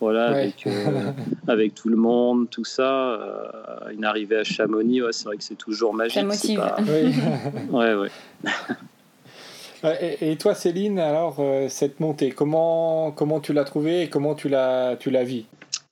[0.00, 1.12] voilà, avec, euh,
[1.48, 3.12] avec, tout le monde, tout ça.
[3.12, 6.14] Euh, une arrivée à Chamonix, ouais, c'est vrai que c'est toujours magique.
[6.14, 6.60] Ça motive.
[7.70, 8.10] ouais, ouais.
[10.20, 14.48] Et, toi, Céline, alors, euh, cette montée, comment, comment tu l'as trouvée et comment tu
[14.48, 15.44] la, tu la vis?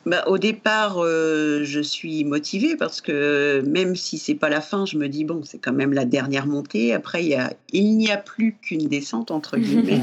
[0.05, 4.99] Bah, au départ, je suis motivée parce que même si c'est pas la fin, je
[4.99, 6.93] me dis bon, c'est quand même la dernière montée.
[6.93, 10.03] Après, il y a, il n'y a plus qu'une descente entre guillemets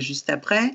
[0.00, 0.72] juste après.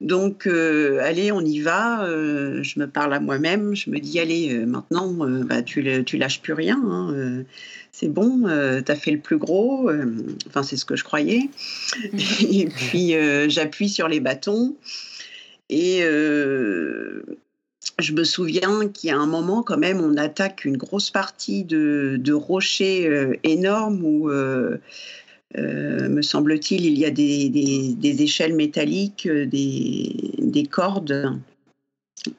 [0.00, 2.04] Donc, euh, allez, on y va.
[2.04, 3.74] Euh, je me parle à moi-même.
[3.74, 5.12] Je me dis, allez, euh, maintenant,
[5.44, 6.80] bah, tu, tu lâches plus rien.
[6.84, 7.44] Hein,
[7.90, 9.90] c'est bon, tu as fait le plus gros.
[10.46, 11.50] enfin, c'est ce que je croyais.
[12.12, 13.14] et puis,
[13.48, 14.76] j'appuie sur les bâtons.
[15.68, 16.02] Et
[17.98, 21.64] je me souviens qu'il y a un moment, quand même, on attaque une grosse partie
[21.64, 24.30] de, de rochers énormes où
[25.56, 31.38] euh, me semble-t-il, il y a des, échelles métalliques, euh, des, cordes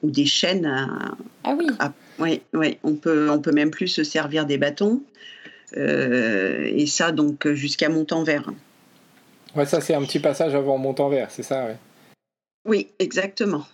[0.02, 0.66] ou des chaînes.
[1.44, 1.66] ah oui.
[2.18, 2.78] oui, oui.
[2.84, 5.02] On peut, on peut même plus se servir des bâtons.
[5.76, 8.50] Euh, et ça, donc, jusqu'à Montanvert.
[9.56, 11.76] Ouais, ça, c'est un petit passage avant Montanvert, c'est ça, ouais.
[12.64, 13.66] Oui, exactement.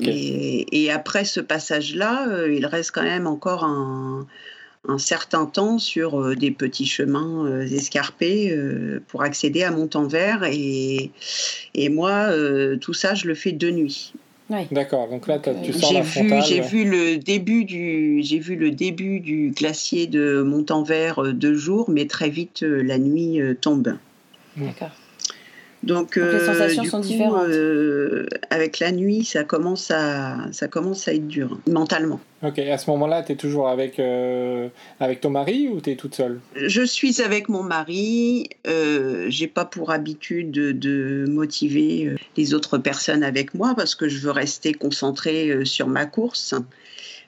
[0.00, 4.26] Et, et, après ce passage-là, il reste quand même encore un,
[4.88, 10.44] un certain temps sur euh, des petits chemins euh, escarpés euh, pour accéder à Montanvert.
[10.44, 11.10] Et,
[11.74, 12.28] et moi,
[12.80, 14.12] tout ça, je le fais de nuit.
[14.70, 18.70] D'accord, donc là tu sors j'ai vu, J'ai vu le début du j'ai vu le
[18.70, 23.96] début du glacier de Montanvert deux jours, mais très vite la nuit tombe.
[24.58, 24.90] D'accord.
[25.84, 27.48] Donc, les euh, sensations du sont coup, différentes.
[27.48, 32.20] euh, avec la nuit, ça commence à, ça commence à être dur mentalement.
[32.42, 34.68] Ok, à ce moment-là, tu es toujours avec, euh,
[35.00, 36.40] avec ton mari ou tu es toute seule?
[36.56, 38.48] Je suis avec mon mari.
[38.66, 44.08] Euh, J'ai pas pour habitude de, de motiver les autres personnes avec moi parce que
[44.08, 46.54] je veux rester concentrée sur ma course.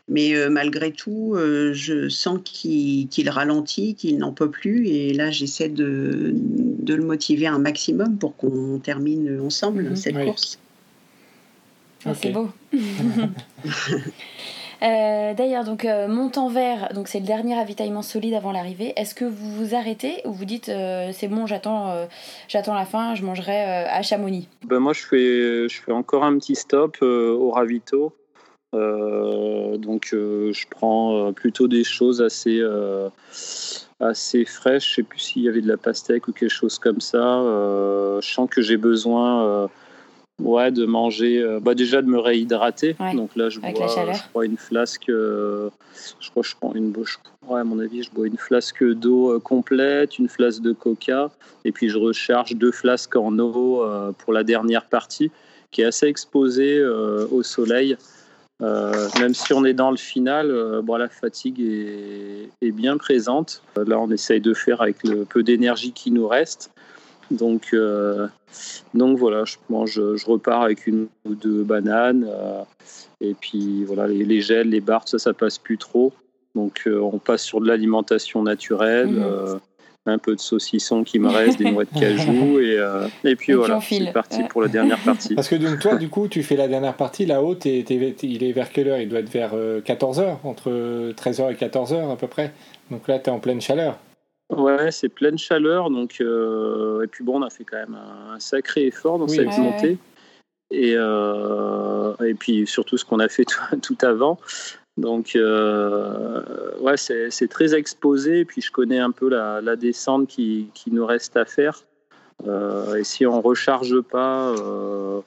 [0.09, 4.87] Mais euh, malgré tout, euh, je sens qu'il ralentit, qu'il n'en peut plus.
[4.89, 9.97] Et là, j'essaie de, de le motiver un maximum pour qu'on termine ensemble Mhm.
[9.97, 10.25] cette Oui.
[10.27, 10.59] course.
[12.05, 12.49] Ah, C'est beau.
[14.83, 18.93] Euh, D'ailleurs, donc euh, Montanvert, donc c'est le dernier ravitaillement solide avant l'arrivée.
[18.97, 22.05] Est-ce que vous vous arrêtez ou vous dites euh, c'est bon, j'attends, euh,
[22.47, 24.49] j'attends la fin, je mangerai euh, à Chamonix?
[24.67, 28.13] Ben moi, je fais, je fais encore un petit stop euh, au ravito.
[28.77, 32.63] Euh, donc, euh, je prends euh, plutôt des choses assez,
[34.01, 34.91] assez fraîches.
[34.91, 37.41] Je sais plus s'il y avait de la pastèque ou quelque chose comme ça.
[37.41, 39.69] Euh, je sens que j'ai besoin euh,
[40.41, 42.97] ouais, de manger, euh, bah, déjà de me réhydrater.
[43.01, 45.07] Ouais, Donc là, je bois, je une flasque.
[45.09, 45.71] je
[46.31, 47.19] crois que je prends une bouche.
[47.49, 51.31] Ouais, à mon avis, je bois une flasque d'eau complète, une flasque de coca,
[51.65, 53.85] et puis je recharge deux flasques en eau
[54.19, 55.31] pour la dernière partie,
[55.71, 57.97] qui est assez exposée au soleil.
[58.63, 62.97] Euh, même si on est dans le final, euh, bon, la fatigue est, est bien
[62.97, 63.63] présente.
[63.77, 66.71] Euh, Là, on essaye de faire avec le peu d'énergie qui nous reste.
[67.31, 68.29] Donc, euh,
[68.95, 72.27] donc voilà, je, mange, je repars avec une ou deux bananes.
[73.21, 76.13] et puis voilà, les, les gels, les barres, ça, ça passe plus trop.
[76.55, 79.61] Donc on passe sur de l'alimentation naturelle, Mhm.
[80.07, 82.59] Euh, un peu de saucisson qui me reste, des noix de cajou.
[82.61, 84.05] Et, euh, et puis Et voilà, on file.
[84.07, 84.49] c'est parti Ouais.
[84.49, 85.35] pour la dernière partie.
[85.35, 88.27] Parce que donc toi, du coup, tu fais la dernière partie là-haut, t'es- t'es- t'es-
[88.27, 88.99] il est vers quelle heure?
[88.99, 89.53] Il doit être vers
[89.85, 92.53] 14h, entre 13h et 14h à peu près.
[92.91, 93.99] Donc là, tu es en pleine chaleur.
[94.55, 95.91] Ouais, c'est pleine chaleur.
[95.91, 99.27] Donc, euh, et puis bon, on a fait quand même un, un sacré effort dans
[99.27, 99.37] Oui.
[99.37, 99.89] cette Ouais, montée.
[99.89, 99.99] ouais.
[100.73, 104.39] Et, euh, et puis surtout ce qu'on a fait tout, tout avant.
[104.97, 106.41] Donc, euh,
[106.81, 108.41] ouais, c'est très exposé.
[108.41, 111.83] Et puis je connais un peu la, la descente qui, qui nous reste à faire.
[112.47, 115.21] Euh, et si on recharge pas, euh,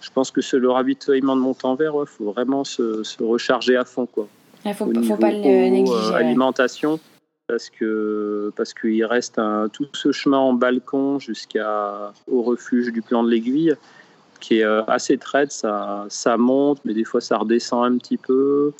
[0.00, 3.76] je pense que c'est le ravitaillement de Montanvert, il ouais, faut vraiment se, se recharger
[3.76, 4.06] à fond.
[4.06, 4.28] Quoi
[4.64, 6.14] Il faut, au faut pas le négliger.
[6.14, 7.00] alimentation
[7.46, 13.02] parce que parce qu'il reste un, tout ce chemin en balcon jusqu'à au refuge du
[13.02, 13.74] plan de l'aiguille
[14.44, 18.18] qui est euh, assez traite ça ça monte mais des fois ça redescend un petit
[18.18, 18.72] peu.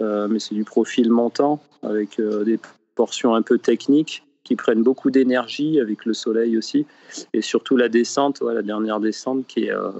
[0.00, 2.58] Euh, mais c'est du profil montant avec euh, des
[2.94, 6.86] portions un peu techniques qui prennent beaucoup d'énergie avec le soleil aussi.
[7.34, 9.90] Et surtout la descente ouais, la dernière descente qui est euh,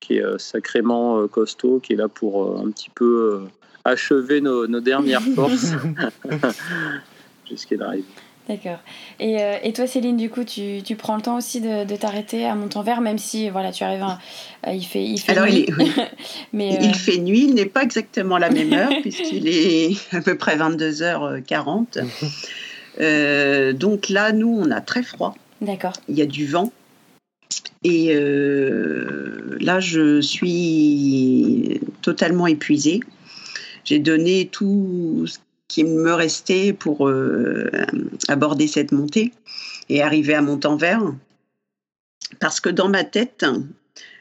[0.00, 3.40] qui est sacrément costaud qui est là pour un petit peu
[3.84, 5.72] achever nos, nos dernières forces.
[7.48, 8.04] Jusqu'à l'arrivée.
[8.50, 8.78] D'accord.
[9.20, 11.94] Et, euh, et toi, Céline, du coup, tu, tu prends le temps aussi de, de
[11.94, 14.18] t'arrêter à Montanvert, même si voilà, tu arrives, à,
[14.66, 15.66] euh, il fait, il fait Alors, nuit.
[15.68, 15.92] il, est- oui,
[16.52, 20.20] Mais euh, il fait nuit, il n'est pas exactement la même heure, puisqu'il est à
[20.20, 22.02] peu près 22h40.
[23.00, 25.36] Euh, donc là, nous, on a très froid.
[25.60, 25.92] d'accord.
[26.08, 26.72] il y a du vent.
[27.84, 28.12] Et
[29.60, 32.98] là, je suis totalement épuisée.
[33.84, 35.38] J'ai donné tout ce
[35.70, 37.70] qui me restait pour euh,
[38.26, 39.32] aborder cette montée
[39.88, 41.14] et arriver à Montanvert.
[42.40, 43.46] Parce que dans ma tête,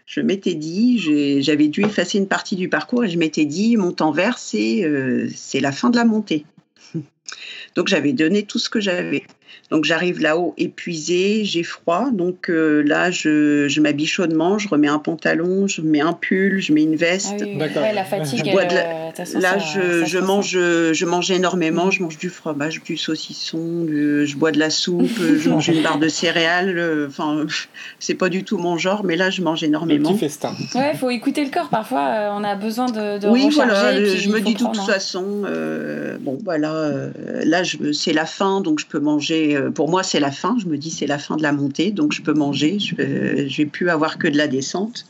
[0.06, 4.38] je m'étais dit, j'avais dû effacer une partie du parcours et je m'étais dit, Montanvert,
[4.38, 6.46] c'est euh, c'est la fin de la montée.
[7.76, 9.24] Donc j'avais donné tout ce que j'avais.
[9.72, 12.10] Donc j'arrive là-haut épuisée, j'ai froid.
[12.12, 16.60] Donc euh, là, je, je m'habille chaudement, je remets un pantalon, je mets un pull,
[16.60, 17.36] je mets une Ah veste.
[17.42, 17.62] oui, oui.
[17.76, 20.06] Ouais, la fatigue, Je bois elle, de la- euh, toute façon, Là, ça- je, ça
[20.06, 21.86] je mange, je mange énormément.
[21.86, 21.92] Mhm.
[21.92, 25.82] Je mange du fromage, du saucisson, du- je bois de la soupe, je mange une
[25.84, 26.78] barre de céréales.
[26.78, 27.46] euh, Enfin,
[28.00, 30.10] c'est pas du tout mon genre, mais là, je mange Le énormément.
[30.12, 30.54] petit festin.
[30.76, 31.70] Ouais, faut écouter le corps.
[31.70, 33.72] Parfois, euh, on a besoin de, de Oui, recharger.
[33.72, 34.86] voilà, et puis je me dis de toute hein.
[34.86, 37.10] façon, euh, bon, voilà, euh,
[37.46, 39.39] là, je- c'est la fin, donc je peux manger.
[39.56, 40.58] Euh, pour moi, c'est la fin.
[40.60, 42.80] Je me dis, c'est la fin de la montée, donc je peux manger.
[42.80, 45.06] Je, euh, vais plus avoir que de la descente.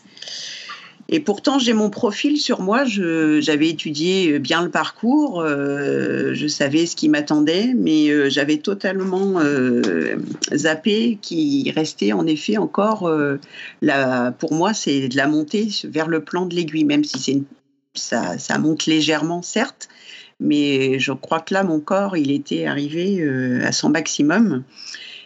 [1.11, 2.83] Et pourtant, j'ai mon profil sur moi.
[2.85, 9.39] J'avais étudié bien le parcours, euh, je savais ce qui m'attendait, mais euh, j'avais totalement
[9.39, 10.17] euh,
[10.53, 13.39] zappé qu'il restait en effet encore, euh,
[14.37, 17.43] pour moi, c'est de la montée vers le plan de l'aiguille, même si
[17.95, 19.89] ça monte légèrement, certes,
[20.39, 24.63] mais je crois que là, mon corps, il était arrivé euh, à son maximum.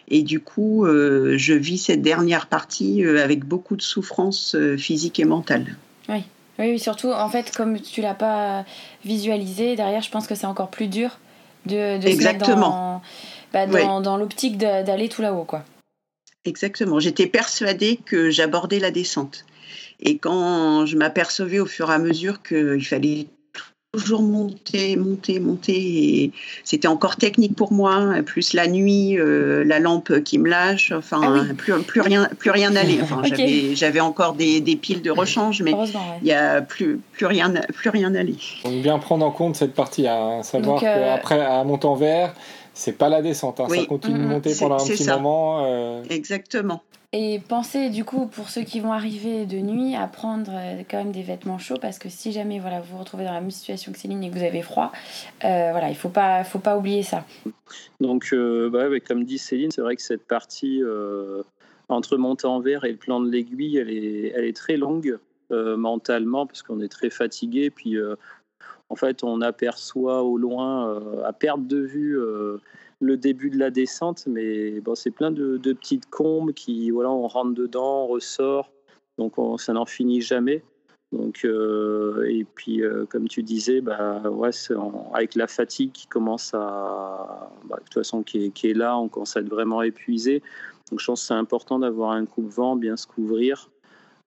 [0.10, 4.78] Et du coup, euh, je vis cette dernière partie euh, avec beaucoup de souffrance euh,
[4.78, 5.78] physique et mentale.
[6.10, 6.24] Oui,
[6.60, 8.66] oui, surtout, en fait, comme tu l'as pas
[9.06, 11.20] visualisé, derrière, je pense que c'est encore plus dur
[11.66, 12.70] de, de se mettre Exactement.
[12.70, 13.02] dans,
[13.54, 15.64] bah, dans, dans l'optique d'aller tout là-haut, quoi.
[16.46, 17.00] Exactement.
[17.00, 19.46] J'étais persuadée que j'abordais la descente.
[20.02, 23.28] Et quand je m'apercevais au fur et à mesure qu'il fallait
[23.94, 26.24] toujours monter, monter, monter.
[26.24, 26.32] Et
[26.64, 28.16] c'était encore technique pour moi.
[28.26, 30.92] Plus la nuit, euh, la lampe qui me lâche.
[30.92, 33.02] Enfin, ah plus, plus, rien, plus rien n'allait.
[33.02, 33.22] Enfin,
[33.74, 35.74] J'avais encore des, des, piles de rechange, mais
[36.22, 38.34] il n'y a plus, plus rien, plus rien n'allait.
[38.64, 42.34] Donc bien prendre en compte cette partie, à savoir qu'après à Montanvert,
[42.74, 43.68] c'est pas la descente, hein.
[43.70, 45.66] ça continue de monter pendant un petit moment.
[45.66, 46.04] Euh.
[46.10, 46.82] Exactement.
[47.16, 50.98] Et pensez du coup pour ceux qui vont arriver de nuit à prendre euh, quand
[50.98, 53.52] même des vêtements chauds parce que si jamais voilà vous vous retrouvez dans la même
[53.52, 54.92] situation que Céline et que vous avez froid,
[55.46, 57.24] euh, voilà il faut pas faut pas oublier ça.
[58.02, 60.82] Donc euh, bah comme dit Céline, c'est vrai que cette partie
[61.88, 65.20] entre monter en verre et le plan de l'aiguille, elle est elle est très longue
[65.52, 67.96] mentalement parce qu'on est très fatigué puis
[68.90, 72.18] en fait on aperçoit au loin à perte de vue
[73.04, 77.28] le début de la descente, mais bon, c'est plein de, petites combes qui, voilà, on
[77.28, 78.72] rentre dedans, on ressort,
[79.18, 80.64] donc ça n'en finit jamais.
[81.12, 84.50] Donc, euh, et puis, euh, comme tu disais, bah, ouais,
[85.14, 89.38] avec la fatigue qui commence à, bah, de toute façon, qui est, là, on commence
[89.38, 90.42] à être vraiment épuisé.
[90.90, 93.70] Donc, je pense que c'est important d'avoir un coupe-vent, bien se couvrir,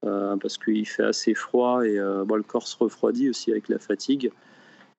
[0.04, 3.80] euh, parce qu'il fait assez froid et bon, le corps se refroidit aussi avec la
[3.80, 4.30] fatigue.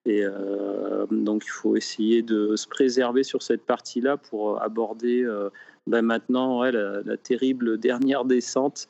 [0.08, 5.50] Et euh, donc, il faut essayer de se préserver sur cette partie-là pour aborder euh,
[5.86, 8.88] ben maintenant la, terrible dernière descente.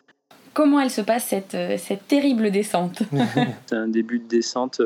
[0.54, 3.02] Comment elle se passe, cette, euh, cette terrible descente
[3.66, 4.80] C'est un début de descente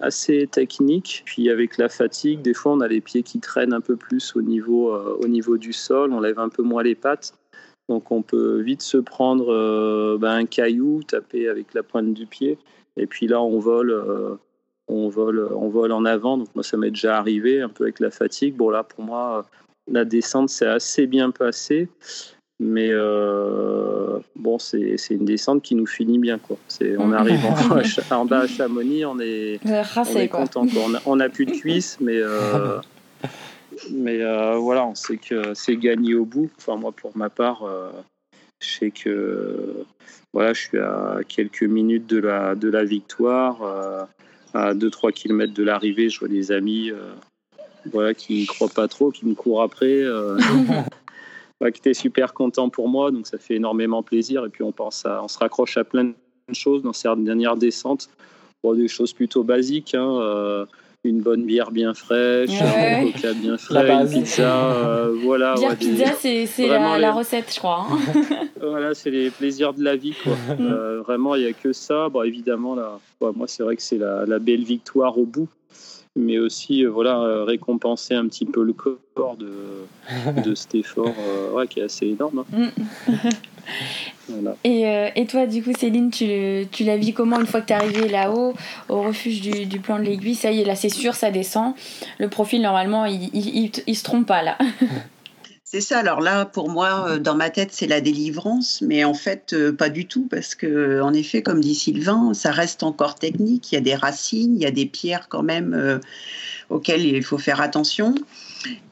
[0.00, 1.22] assez technique.
[1.24, 4.36] Puis avec la fatigue, des fois, on a les pieds qui traînent un peu plus
[4.36, 7.32] au niveau, au niveau du sol, on lève un peu moins les pattes.
[7.88, 12.58] Donc on peut vite se prendre ben, un caillou, taper avec la pointe du pied.
[12.98, 14.38] Et puis là, on vole
[14.88, 16.38] on vole, on vole en avant.
[16.38, 18.54] Donc moi, ça m'est déjà arrivé un peu avec la fatigue.
[18.54, 19.44] Bon là, pour moi,
[19.90, 21.88] la descente s'est assez bien passée,
[22.60, 26.56] mais euh, bon, c'est une descente qui nous finit bien quoi.
[26.98, 27.40] on arrive
[28.10, 30.66] en, bas à Chamonix, on est, on est content.
[31.06, 32.78] On a, plus de cuisses, mais euh,
[33.92, 36.50] mais euh, voilà, on sait que c'est gagné au bout.
[36.58, 37.64] Enfin moi, pour ma part.
[38.60, 39.84] je sais que
[40.32, 44.08] voilà, je suis à quelques minutes de la, de la victoire
[44.54, 47.12] à 2-3 km de l'arrivée, je vois des amis euh,
[47.92, 50.38] voilà, qui ne croient pas trop, qui me courent après, euh,
[51.60, 54.46] qui étaient super contents pour moi, donc ça fait énormément plaisir.
[54.46, 56.14] Et puis on, pense à, on se raccroche à plein de
[56.52, 58.08] choses dans ces dernières descentes,
[58.72, 59.94] des choses plutôt basiques.
[59.94, 60.64] Hein, euh,
[61.04, 65.54] une bonne bière bien fraîche, un coca bien frais, une pizza, euh, voilà.
[65.54, 67.86] Bière pizza, c'est la, recette, je crois.
[67.90, 68.22] Hein.
[68.60, 70.32] voilà, c'est les plaisirs de la vie, quoi.
[70.32, 70.60] Mm.
[70.60, 72.08] Euh, vraiment, il n'y a que ça.
[72.08, 75.48] Bon, évidemment, là, moi, c'est vrai que c'est la, la, belle victoire au bout,
[76.16, 79.52] mais aussi, euh, voilà, récompenser un petit peu le corps de,
[80.44, 81.14] de cet effort,
[81.52, 82.44] ouais, qui est assez énorme.
[82.54, 82.70] Hein.
[83.08, 83.12] Mm.
[84.64, 87.66] Et, euh, et, toi, du coup, Céline, tu, tu l'as vu comment une fois que
[87.66, 88.54] tu es arrivée là-haut,
[88.88, 90.34] au refuge du, du plan de l'aiguille?
[90.34, 91.74] Ça y est, là, c'est sûr, ça descend.
[92.18, 94.56] Le profil, normalement, il, il, il, se trompe pas, là.
[95.74, 95.98] C'est ça.
[95.98, 99.72] Alors là, pour moi, euh, dans ma tête, c'est la délivrance, mais en fait, euh,
[99.72, 103.72] pas du tout, parce que, en effet, comme dit Sylvain, ça reste encore technique.
[103.72, 106.00] Il y a des racines, il y a des pierres quand même
[106.70, 108.14] auxquelles il faut faire attention.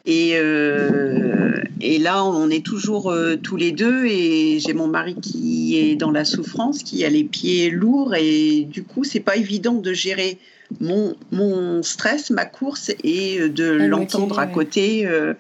[0.05, 1.63] Et, euh,
[2.01, 6.11] là, on est toujours euh, tous les deux et j'ai mon mari qui est dans
[6.11, 10.39] la souffrance, qui a les pieds lourds et du coup, c'est pas évident de gérer
[10.81, 15.07] mon, mon stress, ma course et de l'entendre à côté.
[15.07, 15.35] Euh,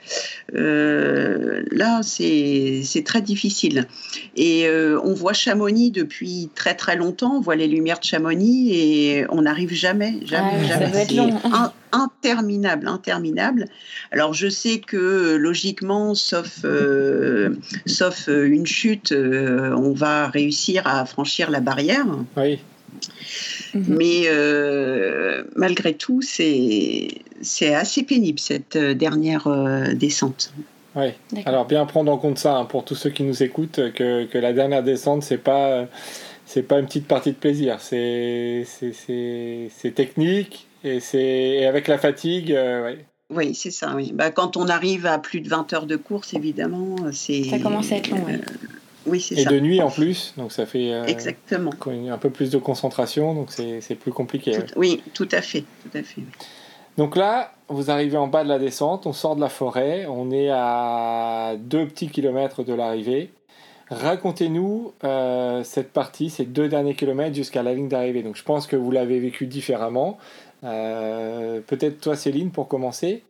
[0.54, 3.86] euh, là, c'est très difficile.
[4.36, 8.70] Et euh, on voit Chamonix depuis très très longtemps, on voit les lumières de Chamonix
[8.72, 11.06] et on n'arrive jamais, jamais, jamais.
[11.08, 11.18] C'est
[11.94, 13.66] interminable, interminable.
[14.12, 16.64] Alors je sais que logiquement, sauf,
[17.84, 22.06] sauf une chute, on va réussir à franchir la barrière.
[22.36, 22.58] Oui.
[23.74, 23.84] Mhm.
[23.88, 27.08] Mais euh, malgré tout, c'est
[27.74, 30.52] assez pénible cette euh, dernière euh, descente.
[30.94, 31.08] Oui.
[31.46, 34.36] Alors bien prendre en compte ça hein, pour tous ceux qui nous écoutent que, que
[34.36, 35.86] la dernière descente c'est pas
[36.44, 38.66] c'est pas une petite partie de plaisir, c'est
[39.94, 42.54] technique et c'est avec la fatigue.
[43.30, 43.94] Oui, c'est ça.
[43.96, 44.12] Oui.
[44.12, 47.44] Bah, quand on arrive à plus de 20 heures de course, évidemment, c'est.
[47.44, 48.22] Ça commence à être long.
[48.26, 48.34] Oui,
[49.07, 51.72] et de nuit en plus, donc ça fait euh, Exactement.
[52.11, 54.57] un peu plus de concentration, donc c'est plus compliqué.
[54.76, 56.22] Oui, tout à fait, tout à fait.
[56.98, 60.30] Donc là, vous arrivez en bas de la descente, on sort de la forêt, on
[60.30, 63.30] est à deux petits kilomètres de l'arrivée.
[63.90, 68.22] Racontez-nous euh, cette partie, ces deux derniers kilomètres jusqu'à la ligne d'arrivée.
[68.22, 70.18] Donc je pense que vous l'avez vécu différemment.
[70.64, 73.22] Euh, peut-être toi, Céline, pour commencer.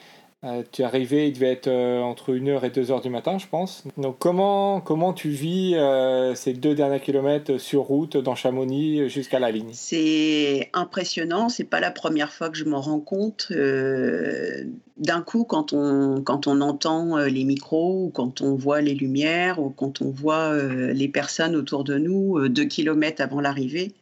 [0.44, 3.46] Euh, tu es arrivé, il devait être euh, entre 1h et 2h du matin, je
[3.46, 3.84] pense.
[3.96, 9.38] Donc comment, comment tu vis euh, ces deux derniers kilomètres sur route dans Chamonix jusqu'à
[9.38, 9.70] la ligne?
[9.72, 13.52] C'est impressionnant, c'est pas la première fois que je m'en rends compte.
[13.52, 19.60] D'un coup, quand on, quand on entend les micros, ou quand on voit les lumières,
[19.60, 23.92] ou quand on voit les personnes autour de nous, deux kilomètres avant l'arrivée,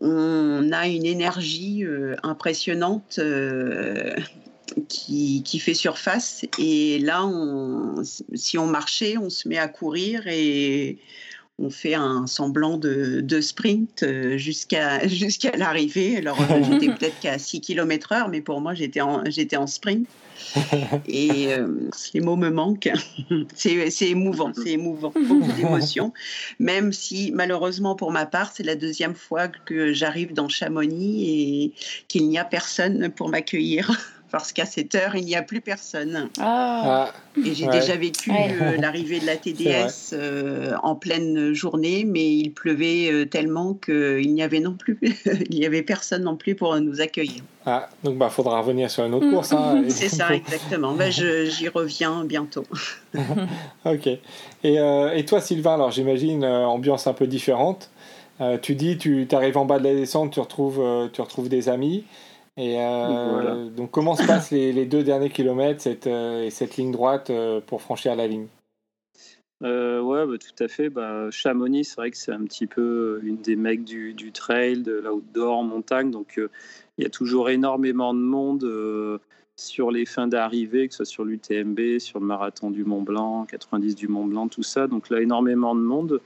[0.00, 1.84] on a une énergie
[2.24, 3.20] impressionnante
[4.88, 6.44] qui, qui, fait surface.
[6.58, 8.02] Et là, on,
[8.34, 10.98] si on marchait, on se met à courir et
[11.60, 16.16] on fait un semblant de, de sprint euh, jusqu'à jusqu'à l'arrivée.
[16.16, 19.66] Alors, euh, j'étais peut-être qu'à 6 km heure, mais pour moi, j'étais en, j'étais en
[19.66, 20.08] sprint.
[21.06, 21.68] Et euh,
[22.14, 22.90] les mots me manquent.
[23.54, 26.14] c'est, c'est émouvant, c'est émouvant, beaucoup d'émotions.
[26.58, 31.72] Même si, malheureusement, pour ma part, c'est la deuxième fois que j'arrive dans Chamonix et
[32.08, 36.28] qu'il n'y a personne pour m'accueillir parce qu'à cette heure, il n'y a plus personne.
[36.38, 36.82] Ah.
[36.84, 37.12] ah.
[37.44, 42.50] Et j'ai déjà vécu euh, l'arrivée de la TDS euh, en pleine journée, mais il
[42.50, 44.98] pleuvait euh, tellement qu'il n'y avait non plus,
[45.50, 47.42] il n'y avait personne non plus pour nous accueillir.
[47.66, 49.52] Ah, donc bah faudra revenir sur une autre course.
[49.52, 50.94] Hein, C'est ça, exactement.
[50.94, 52.64] Bah, j'y reviens bientôt.
[53.84, 54.06] ok.
[54.64, 54.76] Et,
[55.14, 57.90] et, toi, Sylvain, alors j'imagine ambiance un peu différente.
[58.62, 62.04] tu dis, tu arrives en bas de la descente, tu retrouves, tu retrouves des amis.
[62.60, 66.92] Et euh, donc, comment se passent les, deux derniers kilomètres cette, euh, et cette ligne
[66.92, 68.48] droite euh, pour franchir la ligne?
[69.62, 70.90] Ouais, bah, tout à fait.
[70.90, 74.82] Bah, Chamonix, c'est vrai que c'est un petit peu une des mecs du, du trail,
[74.82, 76.10] de l'outdoor en montagne.
[76.10, 76.38] Donc,
[76.98, 79.20] il y a toujours énormément de monde
[79.56, 83.46] sur les fins d'arrivée, que ce soit sur l'UTMB, sur le marathon du Mont Blanc,
[83.46, 84.86] 90 du Mont Blanc, tout ça.
[84.86, 86.20] Donc là, énormément de monde.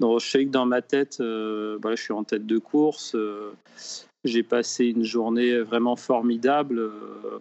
[0.00, 3.16] Donc, je sais que dans ma tête, bah, je suis en tête de course.
[4.26, 7.38] J'ai passé une journée vraiment formidable euh,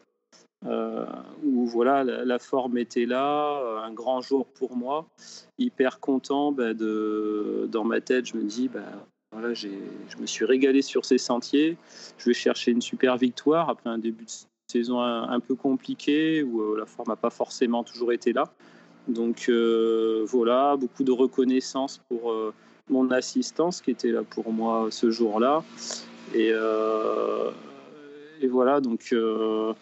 [0.67, 1.05] euh,
[1.43, 5.07] où voilà, la, forme était là, un grand jour pour moi.
[5.57, 8.81] Hyper content bah, dans ma tête, je me dis, bah,
[9.31, 9.67] voilà, je
[10.19, 11.77] me suis régalé sur ces sentiers.
[12.19, 14.31] Je vais chercher une super victoire après un début de
[14.71, 18.45] saison un, peu compliqué où euh, la forme n'a pas forcément toujours été là.
[19.07, 19.49] Donc
[20.27, 22.33] voilà, beaucoup de reconnaissance pour
[22.89, 25.63] mon assistance qui était là pour moi ce jour-là.
[26.33, 27.51] Et, euh,
[28.41, 29.73] et voilà, donc euh,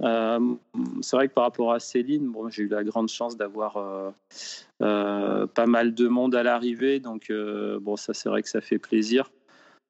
[0.00, 0.54] euh,
[1.02, 4.12] c'est vrai que par rapport à Céline, bon, j'ai eu la grande chance d'avoir
[4.78, 7.30] pas mal de monde à l'arrivée, donc
[7.80, 9.30] bon, ça c'est vrai que ça fait plaisir.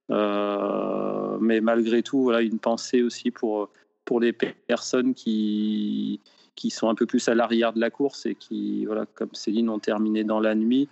[0.08, 3.70] mais malgré tout, voilà, une pensée aussi pour,
[4.04, 6.20] pour les personnes qui,
[6.56, 9.70] qui sont un peu plus à l'arrière de la course et qui, voilà, comme Céline,
[9.70, 10.88] ont terminé dans la nuit.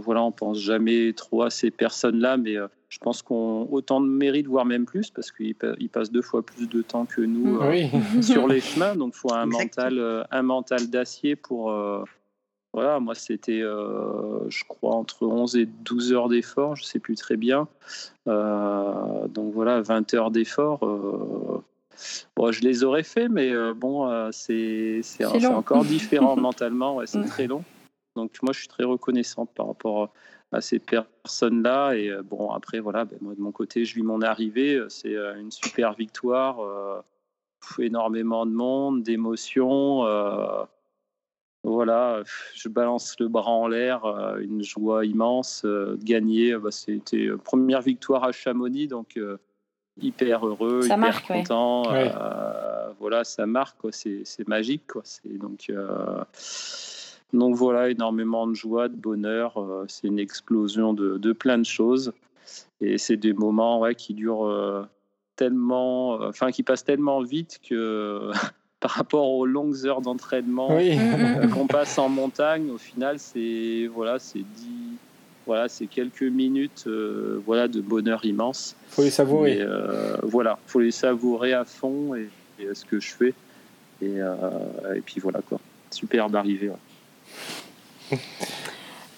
[0.00, 4.06] Voilà, on pense jamais trop à ces personnes-là, mais euh, je pense qu'on autant de
[4.06, 7.88] mérite, voire même plus, parce qu'ils passent deux fois plus de temps que nous euh,
[8.22, 8.94] sur les chemins.
[8.94, 11.72] Donc, il faut un mental, euh, un mental d'acier pour.
[12.72, 17.36] voilà, moi, c'était, je crois, entre 11 et 12 heures d'effort, je sais plus très
[17.36, 17.68] bien.
[18.26, 20.80] donc, voilà, 20 heures d'effort.
[22.36, 25.02] Bon, je les aurais fait, mais bon, c'est
[25.46, 27.00] encore différent mentalement.
[27.06, 27.26] c'est mm.
[27.26, 27.64] très long.
[28.16, 30.10] Donc moi, je suis très reconnaissante par rapport
[30.52, 31.94] à ces personnes-là.
[31.94, 34.74] Et euh, bon, après, voilà, ben, moi de mon côté, je vis mon arrivée.
[34.74, 36.58] Euh, c'est euh, une super victoire,
[37.78, 40.04] énormément de monde, d'émotions.
[41.64, 42.22] voilà,
[42.54, 44.04] je balance le bras en l'air,
[44.40, 46.56] une joie immense de gagner.
[46.56, 49.18] Bah, c'était première victoire à Chamonix, donc
[50.00, 51.82] hyper heureux, hyper content.
[53.00, 54.86] voilà, ça marque, c'est magique.
[54.86, 55.02] Quoi.
[55.24, 55.72] Donc,
[57.32, 59.58] donc voilà, énormément de joie, de bonheur.
[59.58, 62.12] Euh, c'est une explosion de, plein de choses.
[62.80, 64.82] Et c'est des moments ouais, qui durent euh,
[65.34, 68.30] tellement, euh, enfin qui passent tellement vite que
[68.80, 70.68] par rapport aux longues heures d'entraînement
[71.52, 74.44] qu'on passe en montagne, au final, c'est voilà, c'est
[75.46, 76.88] voilà, c'est quelques minutes,
[77.46, 78.76] voilà, de bonheur immense.
[78.88, 79.58] Faut les savourer.
[79.58, 79.66] Et,
[80.22, 82.28] voilà, faut les savourer à fond et,
[82.74, 83.34] ce que je fais.
[84.02, 85.60] Et, et puis voilà quoi,
[85.90, 86.72] superbe arrivée.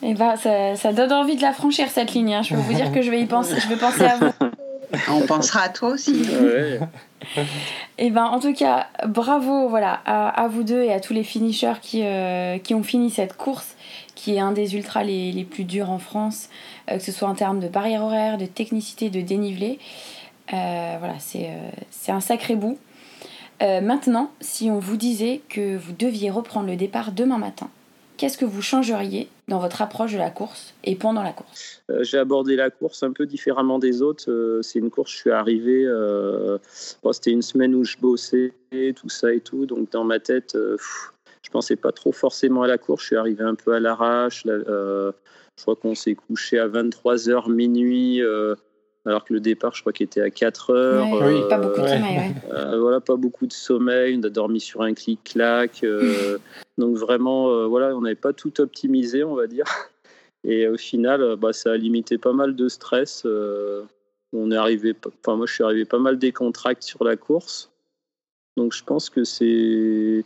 [0.00, 2.34] Et eh bah, ben, ça, ça, donne envie de la franchir cette ligne.
[2.34, 2.42] Hein.
[2.42, 3.56] Je peux vous dire que je vais y penser.
[3.58, 4.32] Je vais penser à vous.
[5.10, 6.22] On pensera à toi aussi.
[7.98, 11.24] Et eh ben, en tout cas, bravo voilà, à, vous deux et à tous les
[11.24, 13.76] finishers qui, euh, qui ont fini cette course,
[14.14, 16.48] qui est un des ultras les, les plus durs en France,
[16.90, 19.78] euh, que ce soit en termes de barrière horaire, de technicité, de dénivelé.
[20.52, 22.78] Euh, voilà, c'est un sacré bout.
[23.60, 27.68] maintenant, si on vous disait que vous deviez reprendre le départ demain matin,
[28.18, 31.82] qu'est-ce que vous changeriez dans votre approche de la course et pendant la course?
[31.90, 34.30] Euh, J'ai abordé la course un peu différemment des autres.
[34.30, 36.58] Euh, c'est une course, je suis arrivé, euh,
[37.12, 38.52] c'était une semaine où je bossais,
[38.96, 39.64] tout ça et tout.
[39.64, 43.02] Donc dans ma tête, je pensais pas trop forcément à la course.
[43.02, 44.42] Je suis arrivé un peu à l'arrache.
[44.44, 45.12] je
[45.62, 48.20] crois qu'on s'est couché à 23h minuit
[49.08, 51.06] alors que le départ, je crois qu'il était à 4 heures.
[51.22, 52.34] oui, pas beaucoup de sommeil.
[52.78, 54.18] voilà, pas beaucoup de sommeil.
[54.18, 55.84] On a dormi sur un clic-clac.
[56.78, 59.64] donc vraiment, voilà, on n'avait pas tout optimisé, on va dire.
[60.44, 63.26] Et au final, bah, ça a limité pas mal de stress.
[64.32, 67.72] on est arrivé, enfin moi, je suis arrivé pas mal décontracté sur la course.
[68.56, 70.24] Donc je pense que c'est,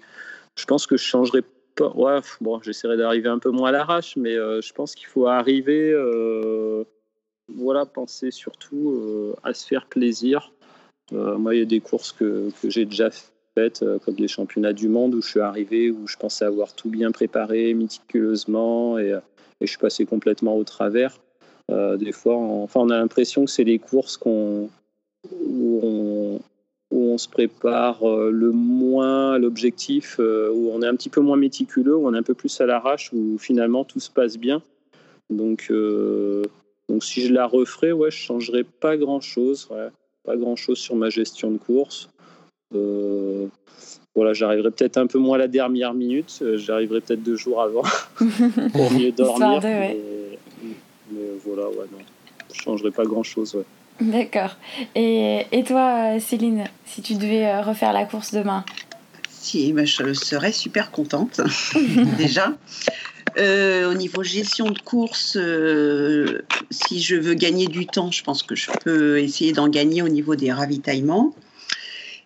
[0.56, 1.42] je pense que je changerai
[1.76, 1.88] pas.
[1.94, 5.94] Ouais, bon, j'essaierai d'arriver un peu moins à l'arrache, mais je pense qu'il faut arriver
[7.48, 10.52] voilà, penser surtout euh, à se faire plaisir.
[11.12, 13.10] Euh, moi, il y a des courses que, que j'ai déjà
[13.54, 16.74] faites, euh, comme les championnats du monde, où je suis arrivé, où je pensais avoir
[16.74, 19.14] tout bien préparé, méticuleusement, et,
[19.60, 21.20] je suis passé complètement au travers.
[21.68, 24.68] des fois, on, enfin, on a l'impression que c'est les courses qu'on,
[25.30, 26.40] où, on,
[26.90, 32.08] on se prépare le moins l'objectif, où on est un petit peu moins méticuleux, où
[32.08, 34.62] on est un peu plus à l'arrache, où finalement tout se passe bien.
[35.30, 35.70] Donc,
[36.88, 39.68] donc si je la referais, ouais, je changerais pas grand chose,
[40.24, 42.08] pas grand chose sur ma gestion de course.
[42.74, 43.46] Euh,
[44.14, 47.62] voilà, j'arriverai peut-être un peu moins à la dernière minute, euh, j'arriverai peut-être deux jours
[47.62, 47.82] avant
[48.72, 49.60] pour mieux dormir.
[49.62, 49.96] mais,
[51.44, 51.98] voilà, ouais, non,
[52.52, 53.56] je changerai pas grand chose.
[54.00, 54.56] D'accord.
[54.94, 58.64] Et, et, toi, Céline, si tu devais euh, refaire la course demain
[59.42, 61.40] Si, ben, je serais super contente
[62.16, 62.56] déjà.
[63.38, 68.44] Euh, au niveau gestion de course, euh, si je veux gagner du temps, je pense
[68.44, 71.34] que je peux essayer d'en gagner au niveau des ravitaillements.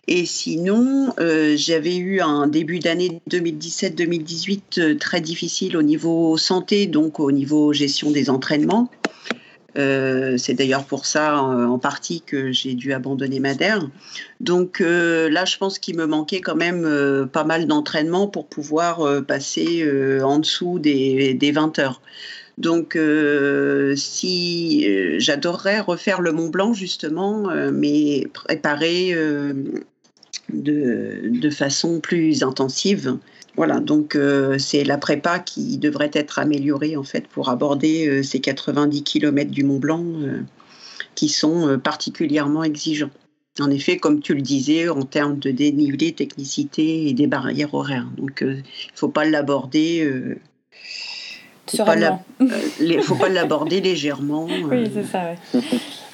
[0.07, 7.19] Et sinon, euh, j'avais eu un début d'année 2017-2018 très difficile au niveau santé, donc
[7.19, 8.91] au niveau gestion des entraînements.
[9.77, 13.87] Euh, c'est d'ailleurs pour ça euh, en partie que j'ai dû abandonner Madère.
[14.39, 19.23] Donc euh, là, je pense qu'il me manquait quand même pas mal d'entraînement pour pouvoir
[19.25, 19.87] passer
[20.23, 22.01] en dessous des, des 20 heures.
[22.57, 22.97] Donc,
[23.95, 24.87] si
[25.19, 29.13] j'adorerais refaire le Mont Blanc justement, mais préparer
[30.49, 33.17] de, façon plus intensive
[33.57, 38.21] voilà, donc euh, c'est la prépa qui devrait être améliorée en fait pour aborder euh,
[38.23, 40.41] ces 90 km du Mont Blanc euh,
[41.15, 43.09] qui sont particulièrement exigeants.
[43.59, 48.05] En effet, comme tu le disais, en termes de dénivelé, technicité et des barrières horaires.
[48.15, 48.61] Donc il ne
[48.93, 50.07] faut pas l'aborder.
[51.65, 51.77] faut
[53.01, 54.45] faut pas l'aborder légèrement.
[54.45, 55.31] Oui, c'est ça.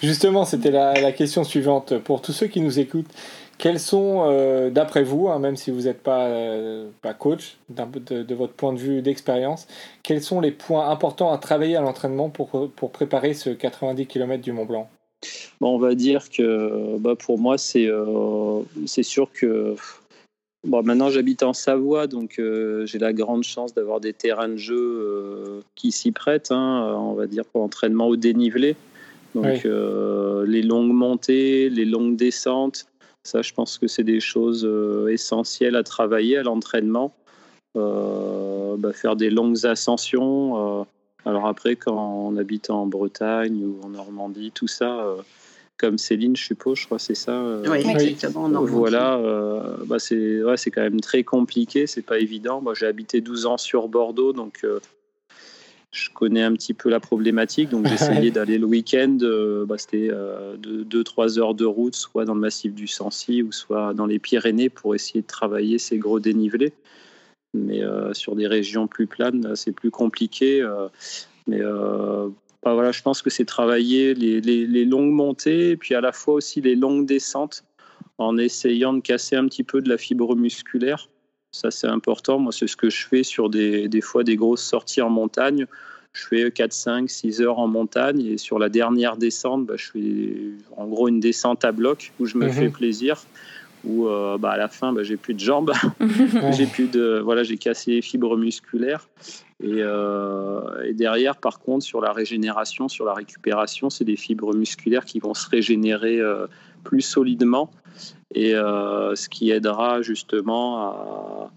[0.01, 1.97] Justement, c'était la, la, question suivante.
[1.97, 3.11] Pour tous ceux qui nous écoutent,
[3.57, 8.23] quels sont, euh, d'après vous, hein, même si vous n'êtes pas, euh, pas coach, de,
[8.23, 9.67] de, votre point de vue d'expérience,
[10.03, 14.41] quels sont les points importants à travailler à l'entraînement pour, pour préparer ce 90 km
[14.41, 14.89] du Mont Blanc?
[15.61, 19.75] Bon, On va dire que bah, pour moi, c'est euh, c'est sûr que
[20.65, 22.41] bon, maintenant j'habite en Savoie, donc
[22.83, 27.27] j'ai la grande chance d'avoir des terrains de jeu qui s'y prêtent, hein, on va
[27.27, 28.75] dire, pour l'entraînement au dénivelé.
[29.35, 32.87] Donc les longues montées, les longues descentes,
[33.23, 37.15] ça, je pense que c'est des choses euh, essentielles à travailler à l'entraînement.
[37.75, 40.81] Euh, bah, faire des longues ascensions.
[40.81, 40.83] Euh,
[41.25, 45.07] alors après, quand on habite en Bretagne ou en Normandie, tout ça,
[45.77, 47.41] comme Céline, je suppose, je crois c'est ça.
[47.65, 48.49] oui, exactement.
[48.65, 49.17] Voilà,
[49.85, 52.59] bah c'est ouais, quand même très compliqué, c'est pas évident.
[52.59, 54.65] Moi, j'ai habité 12 ans sur Bordeaux, donc
[55.93, 60.09] je connais un petit peu la problématique, donc j'essayais d'aller le week-end, euh, bah, c'était
[60.09, 64.17] 2-3 euh, heures de route, soit dans le massif du Sancy ou soit dans les
[64.17, 66.73] Pyrénées pour essayer de travailler ces gros dénivelés.
[67.53, 70.67] Mais euh, sur des régions plus planes, c'est plus compliqué.
[71.45, 76.01] mais bah, voilà, je pense que c'est travailler les, les, longues montées et puis à
[76.01, 77.65] la fois aussi les longues descentes
[78.17, 81.09] en essayant de casser un petit peu de la fibre musculaire
[81.53, 82.39] ça, c'est important.
[82.39, 85.67] Moi, c'est ce que je fais sur des, des fois des grosses sorties en montagne.
[86.11, 89.91] Je fais 4, 5, 6 heures en montagne et sur la dernière descente, bah, je
[89.91, 90.35] fais
[90.77, 92.53] en gros une descente à bloc où je me mhm.
[92.53, 93.21] fais plaisir.
[93.85, 95.73] Où euh, bah, à la fin, bah, j'ai plus de jambes,
[96.51, 99.07] j'ai plus de voilà, j'ai cassé les fibres musculaires.
[99.61, 104.55] Et, euh, et, derrière, par contre, sur la régénération, sur la récupération, c'est des fibres
[104.55, 106.47] musculaires qui vont se régénérer euh,
[106.83, 107.71] plus solidement
[108.33, 111.51] et euh, ce qui aidera justement à.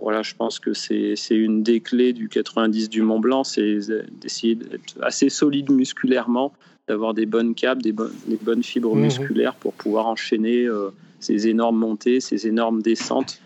[0.00, 3.78] Voilà, je pense que c'est une des clés du 90 du Mont Blanc, c'est
[4.12, 6.52] d'essayer d'être assez solide musculairement,
[6.86, 9.02] d'avoir des bonnes capes, des, bonnes fibres mhm.
[9.02, 13.40] musculaires pour pouvoir enchaîner euh, ces énormes montées, ces énormes descentes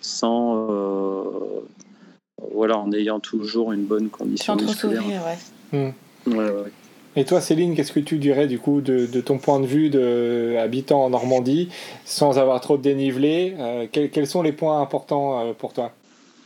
[0.00, 1.24] sans, euh,
[2.52, 5.02] voilà, en ayant toujours une bonne condition Sans trop musculaire.
[5.02, 5.92] s'ouvrir, ouais.
[6.26, 6.30] Hmm.
[6.30, 6.72] Ouais, ouais.
[7.16, 9.88] Et toi, Céline, qu'est-ce que tu dirais du coup de, de ton point de vue
[9.88, 11.70] de habitant en Normandie,
[12.04, 15.92] sans avoir trop de dénivelé euh, quels, quels sont les points importants euh, pour toi?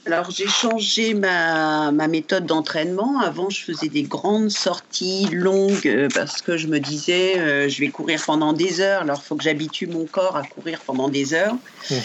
[0.07, 3.21] Alors j'ai changé ma, ma méthode d'entraînement.
[3.21, 7.81] Avant, je faisais des grandes sorties longues euh, parce que je me disais, euh, je
[7.81, 9.03] vais courir pendant des heures.
[9.03, 11.57] Alors il faut que j'habitue mon corps à courir pendant des heures.
[11.91, 11.99] Mhm.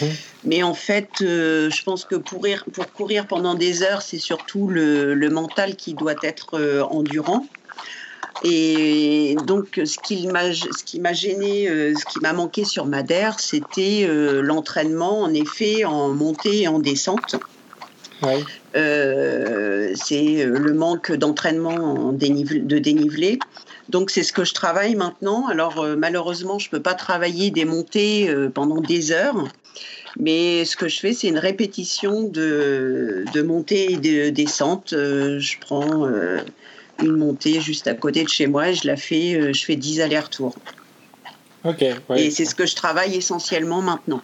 [0.44, 4.18] Mais en fait, euh, je pense que pour courir, pour courir pendant des heures, c'est
[4.18, 7.46] surtout le, le mental qui doit être euh, endurant.
[8.44, 12.86] Et donc, ce qui m'a, ce qui m'a gêné, euh, ce qui m'a manqué sur
[12.86, 17.36] Madère, c'était euh, l'entraînement, en effet, en montée et en descente.
[18.22, 18.42] Ouais.
[18.76, 23.38] Euh, c'est le manque d'entraînement de dénivelé.
[23.88, 25.46] Donc c'est ce que je travaille maintenant.
[25.46, 29.48] Alors euh, malheureusement, je peux pas travailler des montées euh, pendant des heures.
[30.18, 34.88] Mais ce que je fais, c'est une répétition de, de montée et de descente.
[34.92, 36.08] Je prends
[37.02, 39.76] une montée juste à côté de chez moi et je la fais, euh, je fais
[39.76, 40.54] 10 allers-retours.
[41.64, 42.22] Ok, ouais.
[42.24, 44.22] Et c'est ce que je travaille essentiellement maintenant.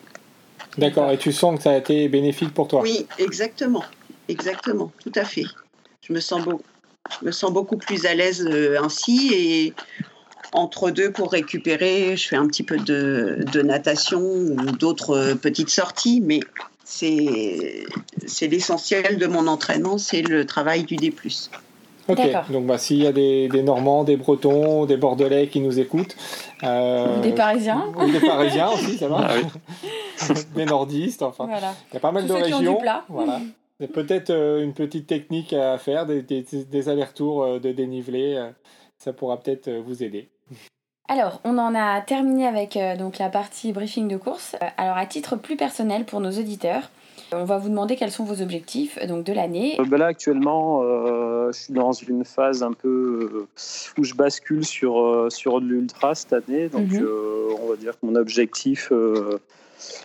[0.79, 1.11] d'accord.
[1.11, 2.83] Et tu sens que ça a été bénéfique pour toi?
[2.83, 3.85] Oui, exactement.
[4.29, 5.45] Exactement, tout à fait.
[6.07, 6.63] Je me sens, beau-
[7.21, 9.75] je me sens beaucoup plus à l'aise euh, ainsi et
[10.53, 15.35] entre deux pour récupérer, je fais un petit peu de, de natation ou d'autres euh,
[15.35, 16.41] petites sorties, mais
[16.85, 17.85] c'est
[18.43, 21.13] l'essentiel de mon entraînement, c'est le travail du D+.
[22.09, 22.21] Ok,
[22.51, 26.17] donc bah, s'il y a des, des Normands, des Bretons, des Bordelais qui nous écoutent.
[26.65, 27.85] euh, des Parisiens.
[27.97, 29.19] Ou des Parisiens aussi, ça va.
[29.29, 30.35] Ah oui.
[30.57, 31.47] des nordistes, enfin.
[31.47, 31.75] Voilà.
[31.91, 32.73] Il y a pas mal Tous de ceux qui ont régions.
[32.75, 33.05] du plat.
[33.09, 33.41] Voilà.
[33.81, 37.59] Il y a peut-être euh, une petite technique à faire, des, des- des allers-retours euh,
[37.61, 38.35] de dénivelé.
[38.37, 38.51] euh,
[38.99, 40.29] ça pourra peut-être vous aider.
[41.09, 44.55] Alors, on en a terminé avec euh, donc la partie briefing de course.
[44.77, 46.91] Alors, à titre plus personnel pour nos auditeurs,
[47.35, 49.77] on va vous demander quels sont vos objectifs donc de l'année.
[49.81, 53.47] Euh, ben là, actuellement, euh, je suis dans une phase un peu euh,
[53.99, 56.69] où je bascule sur, euh, sur de l'ultra cette année.
[56.69, 57.03] Donc, Mhm.
[57.03, 59.39] euh, on va dire que mon objectif, euh,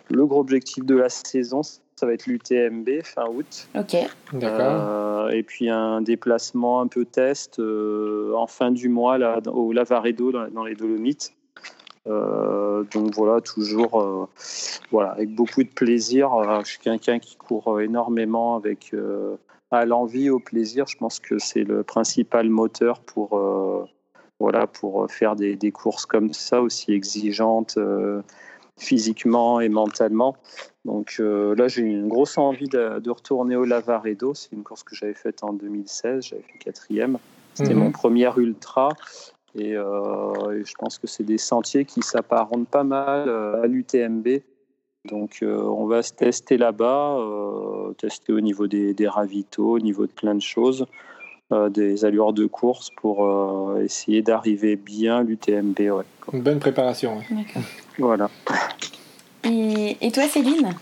[0.09, 3.67] le gros objectif de la saison, ça va être l'UTMB fin août.
[3.75, 3.95] Ok.
[4.33, 4.59] D'accord.
[4.61, 9.73] Euh, et puis un déplacement un peu test euh, en fin du mois là, au
[9.73, 11.33] Lavaredo dans, dans les Dolomites.
[12.07, 14.25] Euh, donc voilà, toujours euh,
[14.91, 16.34] voilà, avec beaucoup de plaisir.
[16.34, 19.35] Euh, je suis quelqu'un qui court énormément avec euh,
[19.71, 20.85] à l'envie, au plaisir.
[20.88, 23.39] Je pense que c'est le principal moteur pour,
[24.39, 27.77] voilà, pour faire des, des courses comme ça, aussi exigeantes
[28.77, 30.38] physiquement et mentalement.
[30.85, 34.34] Donc là, j'ai une grosse envie de, de retourner au Lavaredo.
[34.34, 36.27] C'est une course que j'avais faite en 2016.
[36.27, 37.17] J'avais fait quatrième.
[37.55, 37.79] C'était Mhm.
[37.79, 38.89] mon premier ultra.
[39.57, 43.67] Et, euh, et je pense que c'est des sentiers qui s'apparentent pas mal euh, à
[43.67, 44.27] l'UTMB.
[45.05, 49.79] Donc euh, on va se tester là-bas, euh, tester au niveau des, des ravitaux, au
[49.79, 50.85] niveau de plein de choses,
[51.53, 55.79] euh, des allures de course pour euh, essayer d'arriver bien l'UTMB.
[55.79, 56.03] Ouais.
[56.34, 57.17] Une bonne préparation.
[57.17, 57.45] ouais.
[57.99, 58.29] Voilà.
[59.45, 60.73] Et, et toi, Céline?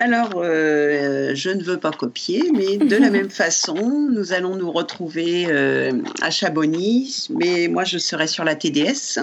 [0.00, 4.70] Alors, euh, je ne veux pas copier, mais de la même façon, nous allons nous
[4.70, 5.92] retrouver euh,
[6.22, 9.20] à Chamonix, mais moi je serai sur la TDS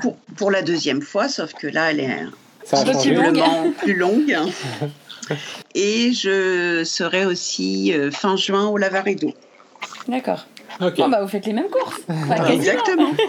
[0.00, 2.18] pour, pour la deuxième fois, sauf que là, elle est
[2.68, 2.92] changé.
[2.92, 3.34] plus longue.
[3.34, 4.36] visiblement plus longue.
[5.74, 9.34] Et je serai aussi euh, fin juin au Lavaredo.
[10.08, 10.46] D'accord.
[10.80, 10.96] Ok.
[10.96, 12.00] Bon, bah, vous faites les mêmes courses.
[12.08, 12.46] Enfin.
[12.46, 13.12] Exactement.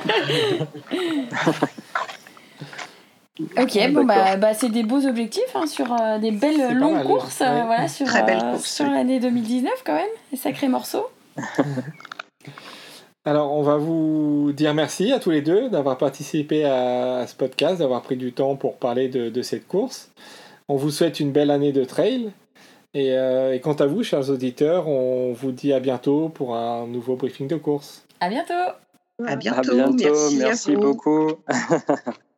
[3.57, 7.05] Ok, bon, bah, bah, c'est des beaux objectifs hein, sur euh, des belles longues mal,
[7.05, 7.41] courses.
[7.41, 7.65] euh, ouais.
[7.65, 8.91] voilà, sur Très belles euh, courses, sur oui.
[8.93, 10.07] l'année 2019, quand même.
[10.31, 11.07] Des sacrés morceaux.
[13.25, 17.35] Alors, on va vous dire merci à tous les deux d'avoir participé à, à ce
[17.35, 20.09] podcast, d'avoir pris du temps pour parler de, de cette course.
[20.67, 22.31] On vous souhaite une belle année de trail.
[22.93, 26.87] Et, euh, et quant à vous, chers auditeurs, on vous dit à bientôt pour un
[26.87, 28.03] nouveau briefing de course.
[28.19, 29.75] À bientôt À À bientôt.
[29.75, 29.95] bientôt.
[29.99, 30.81] Merci, Merci, à vous.
[30.81, 31.31] beaucoup.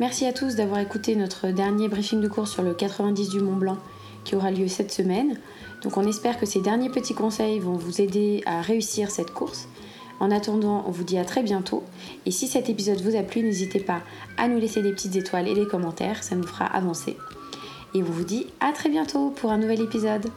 [0.00, 3.56] Merci à tous d'avoir écouté notre dernier briefing de course sur le 90 du Mont
[3.56, 3.78] Blanc
[4.22, 5.40] qui aura lieu cette semaine.
[5.82, 9.68] Donc on espère que ces derniers petits conseils vont vous aider à réussir cette course.
[10.20, 11.82] En attendant, on vous dit à très bientôt.
[12.26, 14.02] Et si cet épisode vous a plu, n'hésitez pas
[14.36, 17.16] à nous laisser des petites étoiles et des commentaires, ça nous fera avancer.
[17.92, 20.30] Et on vous dit à très bientôt pour un nouvel épisode.